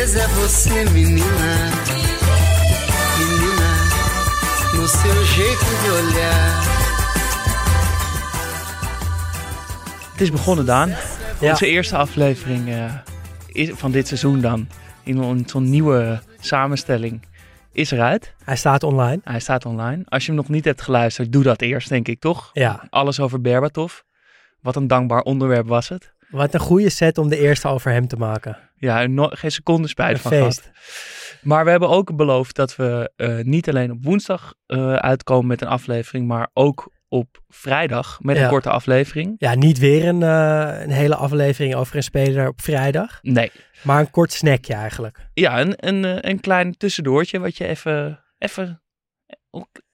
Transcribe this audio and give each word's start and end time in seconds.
A 0.00 0.02
beleza 0.02 0.20
é 0.20 0.28
você, 0.28 0.84
menina. 0.92 1.70
Menina, 3.18 3.70
no 4.74 4.88
seu 4.88 5.24
jeito 5.24 5.64
de 5.82 5.90
olhar. 5.90 6.62
Het 10.12 10.20
is 10.20 10.30
begonnen, 10.30 10.66
Daan. 10.66 10.88
Ja. 11.40 11.50
Onze 11.50 11.66
eerste 11.66 11.96
aflevering 11.96 12.68
eh, 12.68 12.94
is, 13.46 13.70
van 13.72 13.90
dit 13.90 14.06
seizoen 14.06 14.40
dan, 14.40 14.68
in 15.04 15.20
on- 15.20 15.42
zo'n 15.46 15.70
nieuwe 15.70 16.20
samenstelling, 16.38 17.22
is 17.72 17.90
eruit. 17.90 18.34
Hij 18.44 18.56
staat 18.56 18.82
online. 18.82 19.20
Hij 19.24 19.40
staat 19.40 19.64
online. 19.66 20.02
Als 20.08 20.22
je 20.26 20.32
hem 20.32 20.40
nog 20.40 20.48
niet 20.48 20.64
hebt 20.64 20.82
geluisterd, 20.82 21.32
doe 21.32 21.42
dat 21.42 21.60
eerst, 21.60 21.88
denk 21.88 22.08
ik, 22.08 22.20
toch? 22.20 22.50
Ja, 22.52 22.86
Alles 22.90 23.20
over 23.20 23.40
Berbatov. 23.40 23.92
Wat 24.60 24.76
een 24.76 24.86
dankbaar 24.86 25.22
onderwerp 25.22 25.66
was 25.68 25.88
het. 25.88 26.12
wat 26.30 26.54
een 26.54 26.60
goede 26.60 26.90
set 26.90 27.18
om 27.18 27.28
de 27.28 27.38
eerste 27.38 27.68
over 27.68 27.90
hem 27.92 28.08
te 28.08 28.16
maken. 28.16 28.56
Ja, 28.80 29.06
no- 29.06 29.28
geen 29.30 29.50
seconde 29.52 29.88
spijt 29.88 30.14
Een 30.14 30.20
van 30.20 30.30
feest. 30.30 30.60
gehad. 30.60 30.78
Maar 31.42 31.64
we 31.64 31.70
hebben 31.70 31.88
ook 31.88 32.16
beloofd 32.16 32.56
dat 32.56 32.76
we 32.76 33.12
eh, 33.16 33.38
niet 33.38 33.68
alleen 33.68 33.90
op 33.90 34.04
woensdag 34.04 34.54
eh, 34.66 34.94
uitkomen 34.94 35.46
met 35.46 35.60
een 35.60 35.68
aflevering, 35.68 36.26
maar 36.26 36.50
ook 36.52 36.92
op 37.08 37.42
vrijdag 37.48 38.18
met 38.20 38.36
een 38.36 38.48
korte 38.48 38.70
aflevering. 38.70 39.34
Ja, 39.38 39.54
niet 39.54 39.78
weer 39.78 40.08
een, 40.08 40.22
eh, 40.22 40.80
een 40.82 40.90
hele 40.90 41.14
aflevering 41.14 41.74
over 41.74 41.96
een 41.96 42.02
speler 42.02 42.48
op 42.48 42.60
vrijdag. 42.62 43.18
Nee. 43.22 43.50
Maar 43.82 44.00
een 44.00 44.10
kort 44.10 44.32
snackje 44.32 44.74
eigenlijk. 44.74 45.18
Ja, 45.34 45.60
een, 45.60 45.74
een, 45.76 46.28
een 46.28 46.40
klein 46.40 46.76
tussendoortje 46.76 47.38
wat 47.38 47.56
je 47.56 47.66
even, 47.66 48.24
even 48.38 48.82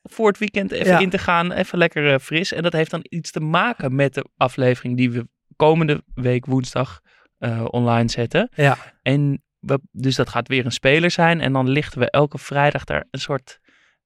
voor 0.03 0.29
het 0.29 0.39
weekend 0.39 0.73
even 0.73 0.87
Ja. 0.93 0.99
in 0.99 1.11
te 1.11 1.19
gaan, 1.19 1.53
even 1.53 1.79
lekker 1.79 2.21
fris. 2.21 2.53
En 2.53 2.63
dat 2.63 2.73
heeft 2.73 2.91
dan 2.91 3.05
iets 3.09 3.31
te 3.31 3.41
maken 3.41 3.95
met 3.95 4.15
de 4.15 4.27
aflevering 4.37 4.97
die 4.97 5.11
we 5.11 5.29
komende 5.57 6.03
week 6.15 6.47
woensdag 6.47 7.01
eh, 7.39 7.65
online 7.71 8.11
zetten. 8.11 8.49
Ja, 8.55 8.77
En 9.03 9.43
we, 9.59 9.81
dus 9.93 10.15
dat 10.17 10.29
gaat 10.29 10.49
weer 10.49 10.65
een 10.65 10.73
speler 10.73 11.11
zijn. 11.11 11.41
En 11.41 11.53
dan 11.53 11.69
lichten 11.69 12.01
we 12.01 12.11
elke 12.11 12.39
vrijdag 12.39 12.85
daar 12.85 13.05
een 13.11 13.21
soort 13.21 13.59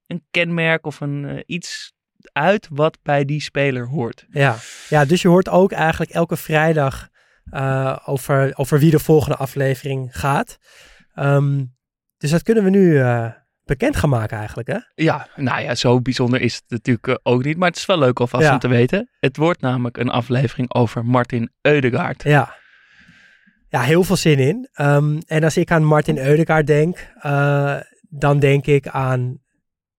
een 0.06 0.24
kenmerk 0.30 0.86
of 0.86 1.00
een 1.00 1.24
eh, 1.24 1.42
iets 1.46 1.92
uit 2.32 2.68
wat 2.70 2.98
bij 3.02 3.24
die 3.24 3.40
speler 3.40 3.86
hoort. 3.86 4.26
ja. 4.30 4.56
ja, 4.88 5.04
dus 5.04 5.22
je 5.22 5.28
hoort 5.28 5.48
ook 5.48 5.72
eigenlijk 5.72 6.10
elke 6.10 6.36
vrijdag 6.36 7.08
eh, 7.50 7.96
over, 8.04 8.52
over 8.54 8.78
wie 8.78 8.90
de 8.90 8.98
volgende 8.98 9.36
aflevering 9.36 10.18
gaat. 10.18 10.58
Ehm, 11.14 11.64
dus 12.16 12.30
dat 12.30 12.42
kunnen 12.42 12.64
we 12.64 12.70
nu 12.70 13.02
bekend 13.64 13.96
gaan 13.96 14.10
maken 14.10 14.38
eigenlijk, 14.38 14.68
hè? 14.68 14.78
Ja, 14.94 15.28
nou 15.36 15.62
ja, 15.62 15.74
zo 15.74 16.00
bijzonder 16.00 16.40
is 16.40 16.54
het 16.54 16.64
natuurlijk 16.68 17.20
ook 17.22 17.44
niet. 17.44 17.56
Maar 17.56 17.68
het 17.68 17.76
is 17.76 17.86
wel 17.86 17.98
leuk 17.98 18.20
alvast 18.20 18.44
Ja. 18.44 18.52
om 18.52 18.58
te 18.58 18.68
weten. 18.68 19.10
Het 19.20 19.36
wordt 19.36 19.60
namelijk 19.60 19.96
een 19.96 20.08
aflevering 20.10 20.74
over 20.74 21.04
Martin 21.04 21.50
Eudegaard. 21.60 22.22
Ja. 22.22 22.54
Ja, 23.70 23.80
heel 23.80 24.04
veel 24.04 24.16
zin 24.16 24.38
in. 24.38 24.68
Ehm, 24.72 25.18
en 25.26 25.44
als 25.44 25.56
ik 25.56 25.70
aan 25.70 25.84
Martin 25.84 26.18
Eudegaard 26.18 26.66
denk, 26.66 27.12
eh, 27.20 27.76
dan 28.08 28.38
denk 28.38 28.66
ik 28.66 28.88
aan 28.88 29.38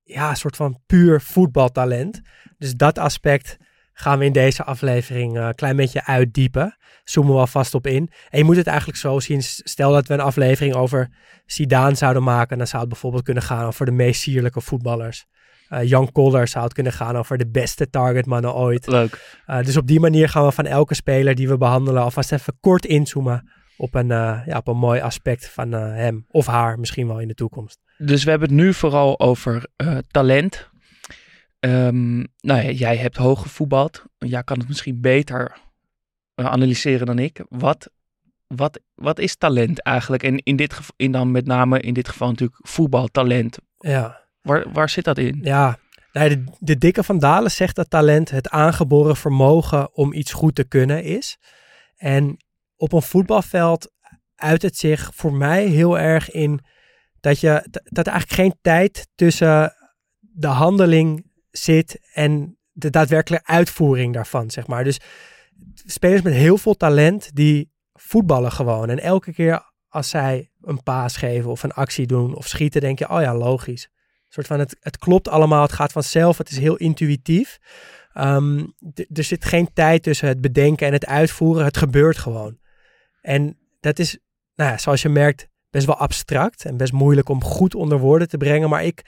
ja, 0.03 0.29
een 0.29 0.35
soort 0.35 0.55
van 0.55 0.79
puur 0.85 1.21
voetbaltalent. 1.21 2.21
Dus 2.57 2.75
dat 2.75 2.97
aspect 2.97 3.57
gaan 3.93 4.19
we 4.19 4.25
in 4.25 4.31
deze 4.31 4.63
aflevering 4.63 5.37
eh, 5.37 5.45
een 5.45 5.55
klein 5.55 5.75
beetje 5.75 6.05
uitdiepen. 6.05 6.77
Zoomen 7.03 7.33
we 7.33 7.39
alvast 7.39 7.73
op 7.73 7.87
in. 7.87 8.11
En 8.29 8.37
je 8.37 8.43
moet 8.43 8.55
het 8.55 8.67
eigenlijk 8.67 8.97
zo 8.97 9.19
zien. 9.19 9.41
Stel 9.43 9.91
dat 9.91 10.07
we 10.07 10.13
een 10.13 10.19
aflevering 10.19 10.75
over 10.75 11.09
Zidane 11.45 11.95
zouden 11.95 12.23
maken. 12.23 12.57
Dan 12.57 12.67
zou 12.67 12.81
het 12.81 12.91
bijvoorbeeld 12.91 13.23
kunnen 13.23 13.43
gaan 13.43 13.65
over 13.65 13.85
de 13.85 13.91
meest 13.91 14.21
sierlijke 14.21 14.61
voetballers. 14.61 15.25
Eh, 15.67 15.87
Jan 15.87 16.11
Koller 16.11 16.47
zou 16.47 16.63
het 16.63 16.73
kunnen 16.73 16.93
gaan 16.93 17.17
over 17.17 17.37
de 17.37 17.47
beste 17.47 17.89
targetmannen 17.89 18.53
ooit. 18.53 18.87
Leuk. 18.87 19.41
Uh, 19.47 19.61
dus 19.63 19.77
op 19.77 19.87
die 19.87 19.99
manier 19.99 20.29
gaan 20.29 20.45
we 20.45 20.51
van 20.51 20.65
elke 20.65 20.95
speler 20.95 21.35
die 21.35 21.47
we 21.47 21.57
behandelen 21.57 22.03
alvast 22.03 22.31
even 22.31 22.57
kort 22.59 22.85
inzoomen 22.85 23.59
op 23.81 23.95
een, 23.95 24.09
uh, 24.09 24.41
ja, 24.45 24.57
op 24.57 24.67
een 24.67 24.77
mooi 24.77 25.01
aspect 25.01 25.49
van 25.49 25.73
uh, 25.73 25.79
hem 25.79 26.25
of 26.29 26.45
haar 26.45 26.79
misschien 26.79 27.07
wel 27.07 27.19
in 27.19 27.27
de 27.27 27.33
toekomst. 27.33 27.79
Dus 27.97 28.23
we 28.23 28.29
hebben 28.29 28.47
het 28.47 28.57
nu 28.57 28.73
vooral 28.73 29.19
over 29.19 29.65
uh, 29.77 29.97
talent. 30.11 30.69
Um, 31.59 32.17
nou 32.39 32.61
ja, 32.61 32.69
jij 32.69 32.97
hebt 32.97 33.15
hoog 33.15 33.41
gevoetbald. 33.41 34.05
Jij 34.17 34.43
kan 34.43 34.59
het 34.59 34.67
misschien 34.67 35.01
beter 35.01 35.57
analyseren 36.35 37.05
dan 37.05 37.19
ik. 37.19 37.45
Wat, 37.49 37.89
wat, 38.47 38.79
wat 38.95 39.19
is 39.19 39.35
talent 39.35 39.81
eigenlijk? 39.81 40.23
En 40.23 40.37
in 40.37 40.55
dit 40.55 40.73
geval, 40.73 40.93
in 40.97 41.11
dan 41.11 41.31
met 41.31 41.45
name 41.45 41.79
in 41.79 41.93
dit 41.93 42.09
geval 42.09 42.29
natuurlijk 42.29 42.59
voetbaltalent. 42.67 43.57
Ja. 43.77 44.21
Waar, 44.41 44.71
waar 44.71 44.89
zit 44.89 45.03
dat 45.03 45.17
in? 45.17 45.39
Ja, 45.43 45.77
nou, 46.11 46.29
de, 46.29 46.43
de 46.59 46.77
dikke 46.77 47.03
van 47.03 47.19
Dalen 47.19 47.51
zegt 47.51 47.75
dat 47.75 47.89
talent 47.89 48.29
het 48.29 48.49
aangeboren 48.49 49.15
vermogen 49.15 49.95
om 49.95 50.13
iets 50.13 50.33
goed 50.33 50.55
te 50.55 50.63
kunnen 50.63 51.03
is. 51.03 51.37
En 51.95 52.37
op 52.81 52.93
een 52.93 53.01
voetbalveld 53.01 53.91
uit 54.35 54.61
het 54.61 54.77
zich 54.77 55.11
voor 55.13 55.33
mij 55.33 55.65
heel 55.65 55.99
erg 55.99 56.31
in 56.31 56.59
dat, 57.19 57.39
je, 57.39 57.67
dat 57.83 58.07
er 58.07 58.11
eigenlijk 58.11 58.41
geen 58.41 58.57
tijd 58.61 59.07
tussen 59.15 59.73
de 60.19 60.47
handeling 60.47 61.31
zit 61.51 61.99
en 62.13 62.57
de 62.71 62.89
daadwerkelijke 62.89 63.47
uitvoering 63.47 64.13
daarvan, 64.13 64.51
zeg 64.51 64.67
maar. 64.67 64.83
Dus 64.83 64.99
spelers 65.85 66.21
met 66.21 66.33
heel 66.33 66.57
veel 66.57 66.73
talent 66.73 67.35
die 67.35 67.71
voetballen 67.93 68.51
gewoon. 68.51 68.89
En 68.89 68.99
elke 68.99 69.33
keer 69.33 69.73
als 69.87 70.09
zij 70.09 70.51
een 70.61 70.83
paas 70.83 71.17
geven 71.17 71.51
of 71.51 71.63
een 71.63 71.73
actie 71.73 72.07
doen 72.07 72.35
of 72.35 72.47
schieten, 72.47 72.81
denk 72.81 72.99
je, 72.99 73.09
oh 73.09 73.21
ja, 73.21 73.35
logisch. 73.35 73.83
Een 73.91 74.33
soort 74.33 74.47
van, 74.47 74.59
het, 74.59 74.77
het 74.79 74.97
klopt 74.97 75.27
allemaal, 75.27 75.61
het 75.61 75.71
gaat 75.71 75.91
vanzelf, 75.91 76.37
het 76.37 76.49
is 76.49 76.57
heel 76.57 76.75
intuïtief. 76.75 77.59
Um, 78.13 78.73
er 79.13 79.23
zit 79.23 79.45
geen 79.45 79.73
tijd 79.73 80.03
tussen 80.03 80.27
het 80.27 80.41
bedenken 80.41 80.87
en 80.87 80.93
het 80.93 81.05
uitvoeren, 81.05 81.65
het 81.65 81.77
gebeurt 81.77 82.17
gewoon. 82.17 82.59
En 83.21 83.57
dat 83.79 83.99
is, 83.99 84.17
nou 84.55 84.71
ja, 84.71 84.77
zoals 84.77 85.01
je 85.01 85.09
merkt, 85.09 85.47
best 85.69 85.85
wel 85.85 85.97
abstract 85.97 86.65
en 86.65 86.77
best 86.77 86.91
moeilijk 86.93 87.29
om 87.29 87.43
goed 87.43 87.75
onder 87.75 87.99
woorden 87.99 88.27
te 88.27 88.37
brengen. 88.37 88.69
Maar 88.69 88.83
ik, 88.83 89.05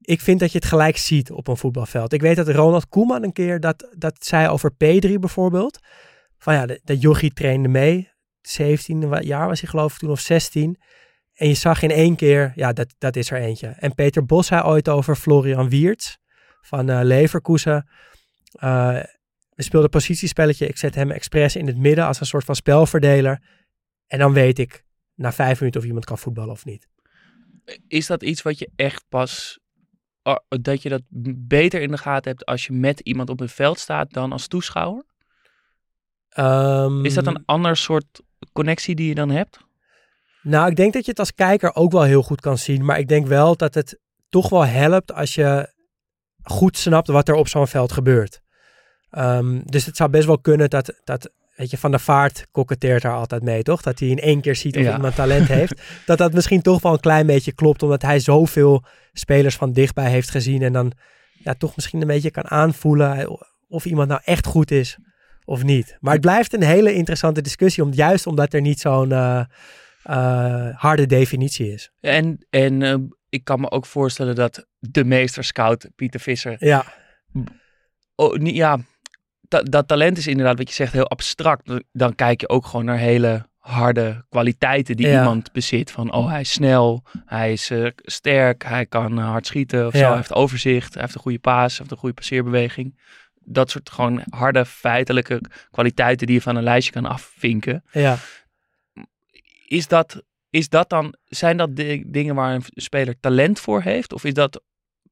ik 0.00 0.20
vind 0.20 0.40
dat 0.40 0.52
je 0.52 0.58
het 0.58 0.66
gelijk 0.66 0.96
ziet 0.96 1.30
op 1.30 1.48
een 1.48 1.56
voetbalveld. 1.56 2.12
Ik 2.12 2.20
weet 2.20 2.36
dat 2.36 2.48
Ronald 2.48 2.88
Koeman 2.88 3.22
een 3.22 3.32
keer 3.32 3.60
dat, 3.60 3.88
dat 3.96 4.24
zei 4.24 4.48
over 4.48 4.72
P3 4.72 5.12
bijvoorbeeld. 5.20 5.78
Van 6.38 6.54
ja, 6.54 6.66
de 6.66 6.98
jochie 6.98 7.32
trainde 7.32 7.68
mee. 7.68 8.10
17 8.40 9.22
jaar 9.22 9.46
was 9.46 9.60
hij 9.60 9.70
geloof 9.70 9.92
ik 9.92 9.98
toen 9.98 10.10
of 10.10 10.20
16. 10.20 10.80
En 11.34 11.48
je 11.48 11.54
zag 11.54 11.82
in 11.82 11.90
één 11.90 12.16
keer, 12.16 12.52
ja, 12.54 12.72
dat, 12.72 12.94
dat 12.98 13.16
is 13.16 13.30
er 13.30 13.40
eentje. 13.40 13.66
En 13.66 13.94
Peter 13.94 14.24
Bos 14.24 14.46
zei 14.46 14.62
ooit 14.62 14.88
over 14.88 15.16
Florian 15.16 15.68
Wiertz 15.68 16.16
van 16.60 16.90
uh, 16.90 17.00
Leverkusen. 17.02 17.88
Uh, 18.64 18.98
we 19.58 19.64
speelden 19.64 19.90
positiespelletje. 19.90 20.66
Ik 20.66 20.76
zet 20.76 20.94
hem 20.94 21.10
expres 21.10 21.56
in 21.56 21.66
het 21.66 21.76
midden 21.76 22.06
als 22.06 22.20
een 22.20 22.26
soort 22.26 22.44
van 22.44 22.54
spelverdeler. 22.54 23.42
En 24.06 24.18
dan 24.18 24.32
weet 24.32 24.58
ik 24.58 24.84
na 25.14 25.32
vijf 25.32 25.58
minuten 25.58 25.80
of 25.80 25.86
iemand 25.86 26.04
kan 26.04 26.18
voetballen 26.18 26.50
of 26.50 26.64
niet. 26.64 26.88
Is 27.88 28.06
dat 28.06 28.22
iets 28.22 28.42
wat 28.42 28.58
je 28.58 28.70
echt 28.76 29.04
pas, 29.08 29.58
uh, 30.22 30.36
dat 30.48 30.82
je 30.82 30.88
dat 30.88 31.02
beter 31.36 31.80
in 31.80 31.90
de 31.90 31.98
gaten 31.98 32.30
hebt 32.30 32.46
als 32.46 32.66
je 32.66 32.72
met 32.72 33.00
iemand 33.00 33.30
op 33.30 33.38
het 33.38 33.52
veld 33.52 33.78
staat 33.78 34.12
dan 34.12 34.32
als 34.32 34.46
toeschouwer? 34.46 35.04
Um, 36.38 37.04
is 37.04 37.14
dat 37.14 37.26
een 37.26 37.44
ander 37.44 37.76
soort 37.76 38.22
connectie 38.52 38.94
die 38.94 39.08
je 39.08 39.14
dan 39.14 39.30
hebt? 39.30 39.58
Nou, 40.42 40.70
ik 40.70 40.76
denk 40.76 40.92
dat 40.92 41.04
je 41.04 41.10
het 41.10 41.20
als 41.20 41.34
kijker 41.34 41.74
ook 41.74 41.92
wel 41.92 42.02
heel 42.02 42.22
goed 42.22 42.40
kan 42.40 42.58
zien. 42.58 42.84
Maar 42.84 42.98
ik 42.98 43.08
denk 43.08 43.26
wel 43.26 43.56
dat 43.56 43.74
het 43.74 44.00
toch 44.28 44.48
wel 44.48 44.66
helpt 44.66 45.12
als 45.12 45.34
je 45.34 45.74
goed 46.42 46.78
snapt 46.78 47.08
wat 47.08 47.28
er 47.28 47.34
op 47.34 47.48
zo'n 47.48 47.66
veld 47.66 47.92
gebeurt. 47.92 48.46
Um, 49.10 49.62
dus 49.64 49.86
het 49.86 49.96
zou 49.96 50.10
best 50.10 50.26
wel 50.26 50.38
kunnen 50.38 50.70
dat, 50.70 51.00
dat 51.04 51.30
weet 51.56 51.70
je, 51.70 51.78
Van 51.78 51.90
der 51.90 52.00
Vaart 52.00 52.46
koketteert 52.50 53.02
daar 53.02 53.14
altijd 53.14 53.42
mee, 53.42 53.62
toch? 53.62 53.82
Dat 53.82 53.98
hij 53.98 54.08
in 54.08 54.18
één 54.18 54.40
keer 54.40 54.56
ziet 54.56 54.76
of 54.76 54.82
Ja. 54.82 54.94
iemand 54.94 55.14
talent 55.14 55.48
heeft. 55.48 55.82
dat 56.06 56.18
dat 56.18 56.32
misschien 56.32 56.62
toch 56.62 56.82
wel 56.82 56.92
een 56.92 57.00
klein 57.00 57.26
beetje 57.26 57.52
klopt, 57.52 57.82
omdat 57.82 58.02
hij 58.02 58.20
zoveel 58.20 58.84
spelers 59.12 59.56
van 59.56 59.72
dichtbij 59.72 60.10
heeft 60.10 60.30
gezien. 60.30 60.62
En 60.62 60.72
dan 60.72 60.92
ja, 61.32 61.54
toch 61.54 61.76
misschien 61.76 62.00
een 62.00 62.06
beetje 62.06 62.30
kan 62.30 62.50
aanvoelen 62.50 63.38
of 63.68 63.84
iemand 63.84 64.08
nou 64.08 64.20
echt 64.24 64.46
goed 64.46 64.70
is 64.70 64.98
of 65.44 65.62
niet. 65.62 65.96
Maar 66.00 66.12
het 66.12 66.20
blijft 66.20 66.54
een 66.54 66.62
hele 66.62 66.92
interessante 66.92 67.40
discussie, 67.40 67.82
om, 67.82 67.92
juist 67.92 68.26
omdat 68.26 68.52
er 68.52 68.60
niet 68.60 68.80
zo'n 68.80 69.12
eh, 69.12 69.44
eh, 70.02 70.76
harde 70.76 71.06
definitie 71.06 71.72
is. 71.72 71.90
En, 72.00 72.46
en 72.50 72.82
eh, 72.82 72.94
ik 73.28 73.44
kan 73.44 73.60
me 73.60 73.70
ook 73.70 73.86
voorstellen 73.86 74.34
dat 74.34 74.66
de 74.78 75.04
meester 75.04 75.44
scout 75.44 75.88
Pieter 75.96 76.20
Visser 76.20 76.56
Ja, 76.58 76.84
oh, 78.14 78.36
niet, 78.36 78.56
ja, 78.56 78.78
dat, 79.48 79.70
dat 79.70 79.88
talent 79.88 80.18
is 80.18 80.26
inderdaad 80.26 80.58
wat 80.58 80.68
je 80.68 80.74
zegt 80.74 80.92
heel 80.92 81.08
abstract. 81.08 81.70
Dan 81.92 82.14
kijk 82.14 82.40
je 82.40 82.48
ook 82.48 82.66
gewoon 82.66 82.84
naar 82.84 82.98
hele 82.98 83.46
harde 83.58 84.24
kwaliteiten 84.28 84.96
die 84.96 85.06
Ja. 85.08 85.18
iemand 85.18 85.52
bezit. 85.52 85.90
Van, 85.90 86.12
oh, 86.12 86.28
hij 86.30 86.40
is 86.40 86.52
snel, 86.52 87.04
hij 87.24 87.52
is 87.52 87.70
eh, 87.70 87.86
sterk, 87.96 88.64
hij 88.64 88.86
kan 88.86 89.18
eh, 89.18 89.28
hard 89.28 89.46
schieten 89.46 89.86
of 89.86 89.92
zo. 89.92 90.06
Hij 90.06 90.16
heeft 90.16 90.34
overzicht, 90.34 90.92
hij 90.94 91.02
heeft 91.02 91.14
een 91.14 91.20
goede 91.20 91.38
paas, 91.38 91.68
hij 91.70 91.78
heeft 91.78 91.90
een 91.90 91.96
goede 91.96 92.14
passeerbeweging. 92.14 92.98
Dat 93.50 93.70
soort 93.70 93.90
gewoon 93.90 94.22
harde 94.30 94.64
feitelijke 94.64 95.40
kwaliteiten 95.70 96.26
die 96.26 96.36
je 96.36 96.42
van 96.42 96.56
een 96.56 96.62
lijstje 96.62 96.92
kan 96.92 97.06
afvinken. 97.06 97.84
ja. 97.92 98.16
Is 99.66 99.86
dat, 99.88 100.22
is 100.50 100.68
dat 100.68 100.88
dan, 100.90 101.14
zijn 101.24 101.56
dat 101.56 101.76
di- 101.76 102.04
dingen 102.06 102.34
waar 102.34 102.54
een 102.54 102.62
speler 102.66 103.20
talent 103.20 103.60
voor 103.60 103.82
heeft? 103.82 104.12
Of 104.12 104.24
is 104.24 104.34
dat, 104.34 104.62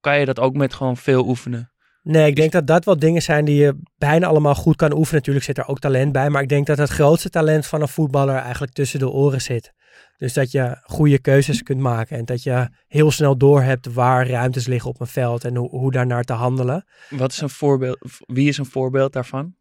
kan 0.01 0.19
je 0.19 0.25
dat 0.25 0.41
ook 0.41 0.55
met 0.55 0.75
gewoon 0.75 0.97
veel 0.97 1.27
oefenen? 1.27 1.71
Nee, 2.07 2.27
ik 2.27 2.37
denk 2.37 2.53
dat 2.53 2.67
dat 2.67 2.85
wel 2.85 2.99
dingen 2.99 3.23
zijn 3.23 3.45
die 3.45 3.57
je 3.57 3.79
bijna 3.99 4.27
allemaal 4.27 4.55
goed 4.55 4.77
kan 4.77 4.93
oefenen. 4.93 5.15
Natuurlijk 5.15 5.45
zit 5.45 5.59
er 5.59 5.69
ook 5.69 5.79
talent 5.79 6.13
bij. 6.13 6.31
Maar 6.31 6.43
ik 6.43 6.49
denk 6.49 6.67
dat 6.67 6.79
het 6.79 6.91
grootste 6.91 7.31
talent 7.31 7.67
van 7.67 7.81
een 7.81 7.89
voetballer 7.89 8.37
eigenlijk 8.37 8.73
tussen 8.73 8.99
de 8.99 9.11
oren 9.11 9.41
zit. 9.41 9.73
Dus 10.17 10.33
dat 10.33 10.51
je 10.51 10.77
goede 10.83 11.19
keuzes 11.19 11.63
kunt 11.63 11.81
maken. 11.81 12.17
En 12.17 12.25
dat 12.25 12.43
je 12.43 12.69
heel 12.87 13.11
snel 13.11 13.37
doorhebt 13.37 13.93
waar 13.93 14.29
ruimtes 14.29 14.67
liggen 14.67 14.91
op 14.91 15.01
een 15.01 15.07
veld. 15.07 15.45
En 15.45 15.57
hoe, 15.57 15.69
hoe 15.69 15.93
daarnaar 15.93 16.25
te 16.25 16.33
handelen. 16.33 16.85
Wat 17.11 17.33
is 17.33 17.41
een 17.41 17.51
voorbeeld, 17.51 17.99
wie 18.27 18.49
is 18.49 18.59
een 18.59 18.67
voorbeeld 18.67 19.13
daarvan? 19.13 19.55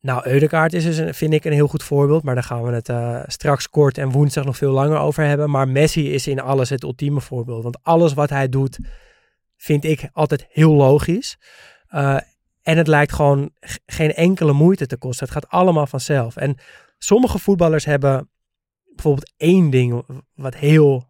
Nou, 0.00 0.26
Eudekaart 0.26 0.72
is 0.72 0.84
dus, 0.84 0.96
een, 0.96 1.14
vind 1.14 1.32
ik, 1.32 1.44
een 1.44 1.52
heel 1.52 1.68
goed 1.68 1.82
voorbeeld. 1.82 2.22
Maar 2.22 2.34
daar 2.34 2.44
gaan 2.44 2.62
we 2.62 2.72
het 2.72 2.88
eh, 2.88 3.20
straks 3.26 3.68
kort 3.68 3.98
en 3.98 4.10
woensdag 4.10 4.44
nog 4.44 4.56
veel 4.56 4.72
langer 4.72 4.98
over 4.98 5.24
hebben. 5.24 5.50
Maar 5.50 5.68
Messi 5.68 6.12
is 6.12 6.26
in 6.26 6.40
alles 6.40 6.70
het 6.70 6.82
ultieme 6.82 7.20
voorbeeld. 7.20 7.62
Want 7.62 7.78
alles 7.82 8.14
wat 8.14 8.30
hij 8.30 8.48
doet, 8.48 8.78
vind 9.56 9.84
ik 9.84 10.08
altijd 10.12 10.46
heel 10.48 10.72
logisch. 10.72 11.38
Eh, 11.88 12.16
en 12.62 12.76
het 12.76 12.86
lijkt 12.86 13.12
gewoon 13.12 13.50
geen 13.86 14.14
enkele 14.14 14.52
moeite 14.52 14.86
te 14.86 14.96
kosten. 14.96 15.26
Het 15.26 15.34
gaat 15.34 15.48
allemaal 15.48 15.86
vanzelf. 15.86 16.36
En 16.36 16.56
sommige 16.98 17.38
voetballers 17.38 17.84
hebben 17.84 18.30
bijvoorbeeld 18.94 19.32
één 19.36 19.70
ding 19.70 20.04
wat 20.34 20.54
heel, 20.54 21.08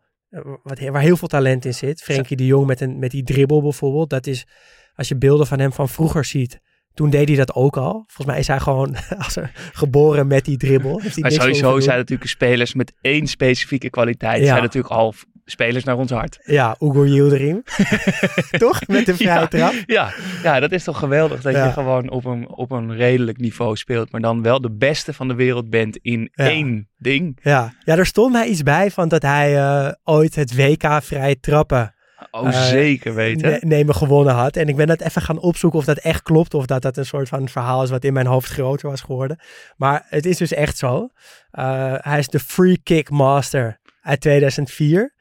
wat, 0.63 0.79
waar 0.79 1.03
heel 1.03 1.17
veel 1.17 1.29
talent 1.29 1.65
in 1.65 1.75
zit. 1.75 2.03
Frenkie 2.03 2.37
de 2.37 2.47
Jong 2.47 2.67
met, 2.67 2.81
een, 2.81 2.99
met 2.99 3.11
die 3.11 3.23
dribbel 3.23 3.63
bijvoorbeeld. 3.63 4.11
Dat 4.11 4.27
is, 4.27 4.47
als 4.95 5.09
je 5.09 5.17
beelden 5.17 5.47
van 5.47 5.59
hem 5.59 5.73
van 5.73 5.89
vroeger 5.89 6.25
ziet, 6.25 6.61
toen 6.95 7.11
deed 7.11 7.29
hij 7.29 7.37
dat 7.37 7.55
ook 7.55 7.77
al. 7.77 7.93
Volgens 7.93 8.27
mij 8.27 8.39
is 8.39 8.47
hij 8.47 8.61
gewoon 8.61 8.97
als 9.25 9.37
er, 9.37 9.51
geboren 9.73 10.27
met 10.27 10.45
die 10.45 10.57
dribbel. 10.57 11.01
Heeft 11.01 11.15
hij 11.15 11.23
Maar 11.23 11.33
sowieso 11.33 11.81
zijn 11.81 11.99
natuurlijk 11.99 12.31
spelers 12.31 12.75
met 12.75 12.93
één 13.01 13.27
specifieke 13.27 13.91
kwaliteit. 13.91 14.41
Ja. 14.41 14.47
Zijn 14.47 14.63
natuurlijk 14.63 14.95
al 14.95 15.15
spelers 15.51 15.85
naar 15.85 15.97
ons 15.97 16.11
hart. 16.11 16.39
Ja, 16.45 16.77
Ugo 16.81 17.07
Yildirim. 17.07 17.63
Toch? 18.59 18.87
Met 18.87 19.07
de 19.07 19.17
vrije 19.17 19.31
Ja. 19.41 19.47
trap. 19.47 19.75
Ja, 19.87 20.13
ja, 20.43 20.61
dat 20.61 20.73
is 20.73 20.85
toch 20.85 20.99
geweldig 20.99 21.41
dat 21.43 21.53
Ja. 21.53 21.65
je 21.67 21.73
gewoon 21.73 22.11
op 22.11 22.25
een, 22.25 22.49
op 22.49 22.71
een 22.71 22.97
redelijk 22.97 23.39
niveau 23.39 23.77
speelt. 23.77 24.13
Maar 24.13 24.21
dan 24.21 24.43
wel 24.43 24.61
de 24.61 24.71
beste 24.73 25.13
van 25.13 25.29
de 25.29 25.35
wereld 25.35 25.71
bent 25.71 25.97
in 26.03 26.31
Ja. 26.33 26.45
één 26.45 26.89
ding. 26.99 27.39
Ja. 27.43 27.73
ja, 27.85 27.97
er 27.97 28.07
stond 28.07 28.33
mij 28.33 28.47
iets 28.47 28.63
bij 28.63 28.91
van 28.91 29.09
dat 29.09 29.23
hij 29.23 29.57
eh, 29.57 29.93
ooit 30.05 30.35
het 30.35 30.55
WK 30.57 31.03
vrije 31.03 31.41
trappen 31.41 31.93
Oh, 32.31 32.47
Eh, 32.49 32.63
zeker 32.65 33.15
weten. 33.15 33.51
ne- 33.51 33.59
nemen 33.61 33.95
gewonnen 33.95 34.35
had. 34.35 34.57
En 34.57 34.69
ik 34.69 34.77
ben 34.77 34.87
dat 34.87 35.01
even 35.01 35.23
gaan 35.23 35.39
opzoeken 35.39 35.79
of 35.79 35.85
dat 35.85 35.99
echt 35.99 36.23
klopt. 36.23 36.55
Of 36.55 36.67
dat 36.67 36.83
dat 36.83 36.97
een 36.97 37.07
soort 37.07 37.29
van 37.29 37.49
verhaal 37.49 37.83
is 37.83 37.91
wat 37.91 38.05
in 38.05 38.13
mijn 38.13 38.27
hoofd 38.27 38.51
groter 38.51 38.89
was 38.89 39.01
geworden. 39.01 39.39
Maar 39.77 40.07
het 40.09 40.27
is 40.27 40.37
dus 40.37 40.53
echt 40.53 40.79
zo. 40.79 41.09
Eh, 41.51 41.95
hij 41.97 42.19
is 42.19 42.29
de 42.29 42.39
free 42.39 42.81
kick 42.83 43.11
master 43.11 43.81
uit 44.03 44.21
2004. 44.21 45.15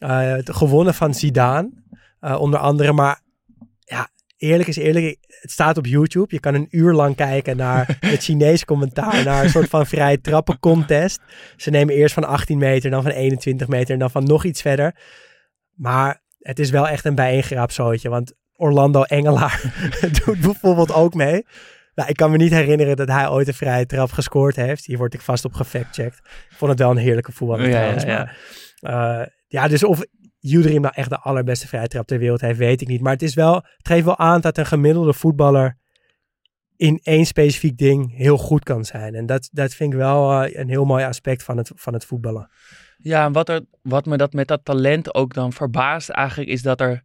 Eh, 0.00 0.18
het- 0.20 0.50
gewonnen 0.52 0.94
van 0.94 1.14
Zidane. 1.14 1.70
eh, 2.20 2.40
onder 2.40 2.58
andere. 2.60 2.92
Maar 2.92 3.20
ja, 3.84 4.08
eerlijk 4.36 4.68
is 4.68 4.76
eerlijk. 4.76 5.16
Het 5.40 5.50
staat 5.50 5.76
op 5.78 5.86
YouTube. 5.86 6.26
Je 6.34 6.40
kan 6.40 6.54
een 6.54 6.66
uur 6.70 6.92
lang 6.92 7.16
kijken 7.16 7.56
naar 7.56 7.96
het 8.00 8.22
Chinese 8.22 8.64
commentaar. 8.64 9.24
Naar 9.24 9.44
een 9.44 9.50
soort 9.50 9.68
van 9.68 9.86
vrije 9.86 10.20
trappen 10.20 10.58
contest. 10.58 11.20
Ze 11.56 11.70
nemen 11.70 11.94
eerst 11.94 12.14
van 12.14 12.24
18 12.24 12.58
meter, 12.58 12.90
dan 12.90 13.02
van 13.02 13.10
21 13.10 13.68
meter 13.68 13.92
en 13.92 13.98
dan 13.98 14.10
van 14.10 14.24
nog 14.24 14.44
iets 14.44 14.60
verder. 14.62 14.96
Maar 15.74 16.22
het 16.38 16.58
is 16.58 16.70
wel 16.70 16.88
echt 16.88 17.04
een 17.04 17.14
bijeengeraapt 17.14 17.72
zootje. 17.72 18.08
Want 18.08 18.32
Orlando 18.56 19.02
Engelaar 19.02 19.62
doet 20.24 20.40
bijvoorbeeld 20.40 20.92
ook 20.92 21.14
mee. 21.14 21.46
Nou, 21.94 22.08
ik 22.08 22.16
kan 22.16 22.30
me 22.30 22.36
niet 22.36 22.50
herinneren 22.52 22.96
dat 22.96 23.08
hij 23.08 23.28
ooit 23.28 23.48
een 23.48 23.54
vrije 23.54 23.86
trap 23.86 24.12
gescoord 24.12 24.56
heeft. 24.56 24.84
Hier 24.86 24.98
word 24.98 25.14
ik 25.14 25.20
vast 25.20 25.44
op 25.44 25.52
gefactcheckt. 25.54 26.16
Ik 26.50 26.56
vond 26.56 26.70
het 26.70 26.80
wel 26.80 26.90
een 26.90 26.96
heerlijke 26.96 27.32
voetballer 27.32 27.68
Ja, 27.68 27.80
ja, 28.06 28.30
eh, 29.20 29.26
ja, 29.50 29.68
dus 29.68 29.84
of 29.84 30.04
Juderim 30.38 30.80
nou 30.80 30.94
echt 30.94 31.10
de 31.10 31.18
allerbeste 31.18 31.68
vrije 31.68 31.88
trap 31.88 32.06
ter 32.06 32.18
wereld 32.18 32.40
heeft, 32.40 32.58
weet 32.58 32.80
ik 32.80 32.88
niet. 32.88 33.00
Maar 33.00 33.12
het, 33.12 33.22
is 33.22 33.34
wel, 33.34 33.54
het 33.54 33.88
geeft 33.88 34.04
wel 34.04 34.18
aan 34.18 34.40
dat 34.40 34.58
een 34.58 34.66
gemiddelde 34.66 35.12
voetballer 35.12 35.78
in 36.76 37.00
één 37.02 37.26
specifiek 37.26 37.78
ding 37.78 38.16
heel 38.16 38.38
goed 38.38 38.64
kan 38.64 38.84
zijn. 38.84 39.14
En 39.14 39.26
dat, 39.26 39.48
dat 39.52 39.74
vind 39.74 39.92
ik 39.92 39.98
wel 39.98 40.42
eh, 40.42 40.60
een 40.60 40.68
heel 40.68 40.84
mooi 40.84 41.04
aspect 41.04 41.42
van 41.42 41.56
het, 41.56 41.70
van 41.74 41.92
het 41.92 42.04
voetballen. 42.04 42.50
Ja, 42.96 43.24
en 43.24 43.32
wat, 43.32 43.48
er, 43.48 43.64
wat 43.82 44.06
me 44.06 44.16
dat 44.16 44.32
met 44.32 44.48
dat 44.48 44.64
talent 44.64 45.14
ook 45.14 45.34
dan 45.34 45.52
verbaast 45.52 46.08
eigenlijk 46.08 46.50
is 46.50 46.62
dat 46.62 46.80
er 46.80 47.04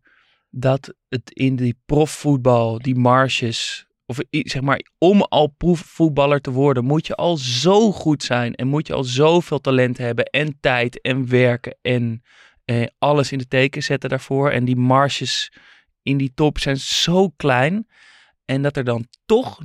dat 0.49 0.93
het 1.09 1.31
in 1.31 1.55
die 1.55 1.79
profvoetbal, 1.85 2.79
die 2.79 2.95
marges, 2.95 3.84
of 4.05 4.19
zeg 4.29 4.61
maar, 4.61 4.81
om 4.97 5.21
al 5.21 5.47
profvoetballer 5.47 6.41
te 6.41 6.51
worden, 6.51 6.85
moet 6.85 7.07
je 7.07 7.15
al 7.15 7.37
zo 7.37 7.91
goed 7.91 8.23
zijn 8.23 8.55
en 8.55 8.67
moet 8.67 8.87
je 8.87 8.93
al 8.93 9.03
zoveel 9.03 9.61
talent 9.61 9.97
hebben 9.97 10.25
en 10.25 10.57
tijd 10.59 11.01
en 11.01 11.29
werken 11.29 11.77
en 11.81 12.23
eh, 12.65 12.85
alles 12.97 13.31
in 13.31 13.37
de 13.37 13.47
teken 13.47 13.83
zetten 13.83 14.09
daarvoor. 14.09 14.49
En 14.49 14.65
die 14.65 14.75
marges 14.75 15.51
in 16.01 16.17
die 16.17 16.31
top 16.33 16.59
zijn 16.59 16.77
zo 16.77 17.29
klein 17.29 17.87
en 18.45 18.61
dat 18.61 18.77
er 18.77 18.83
dan 18.83 19.07
toch 19.25 19.59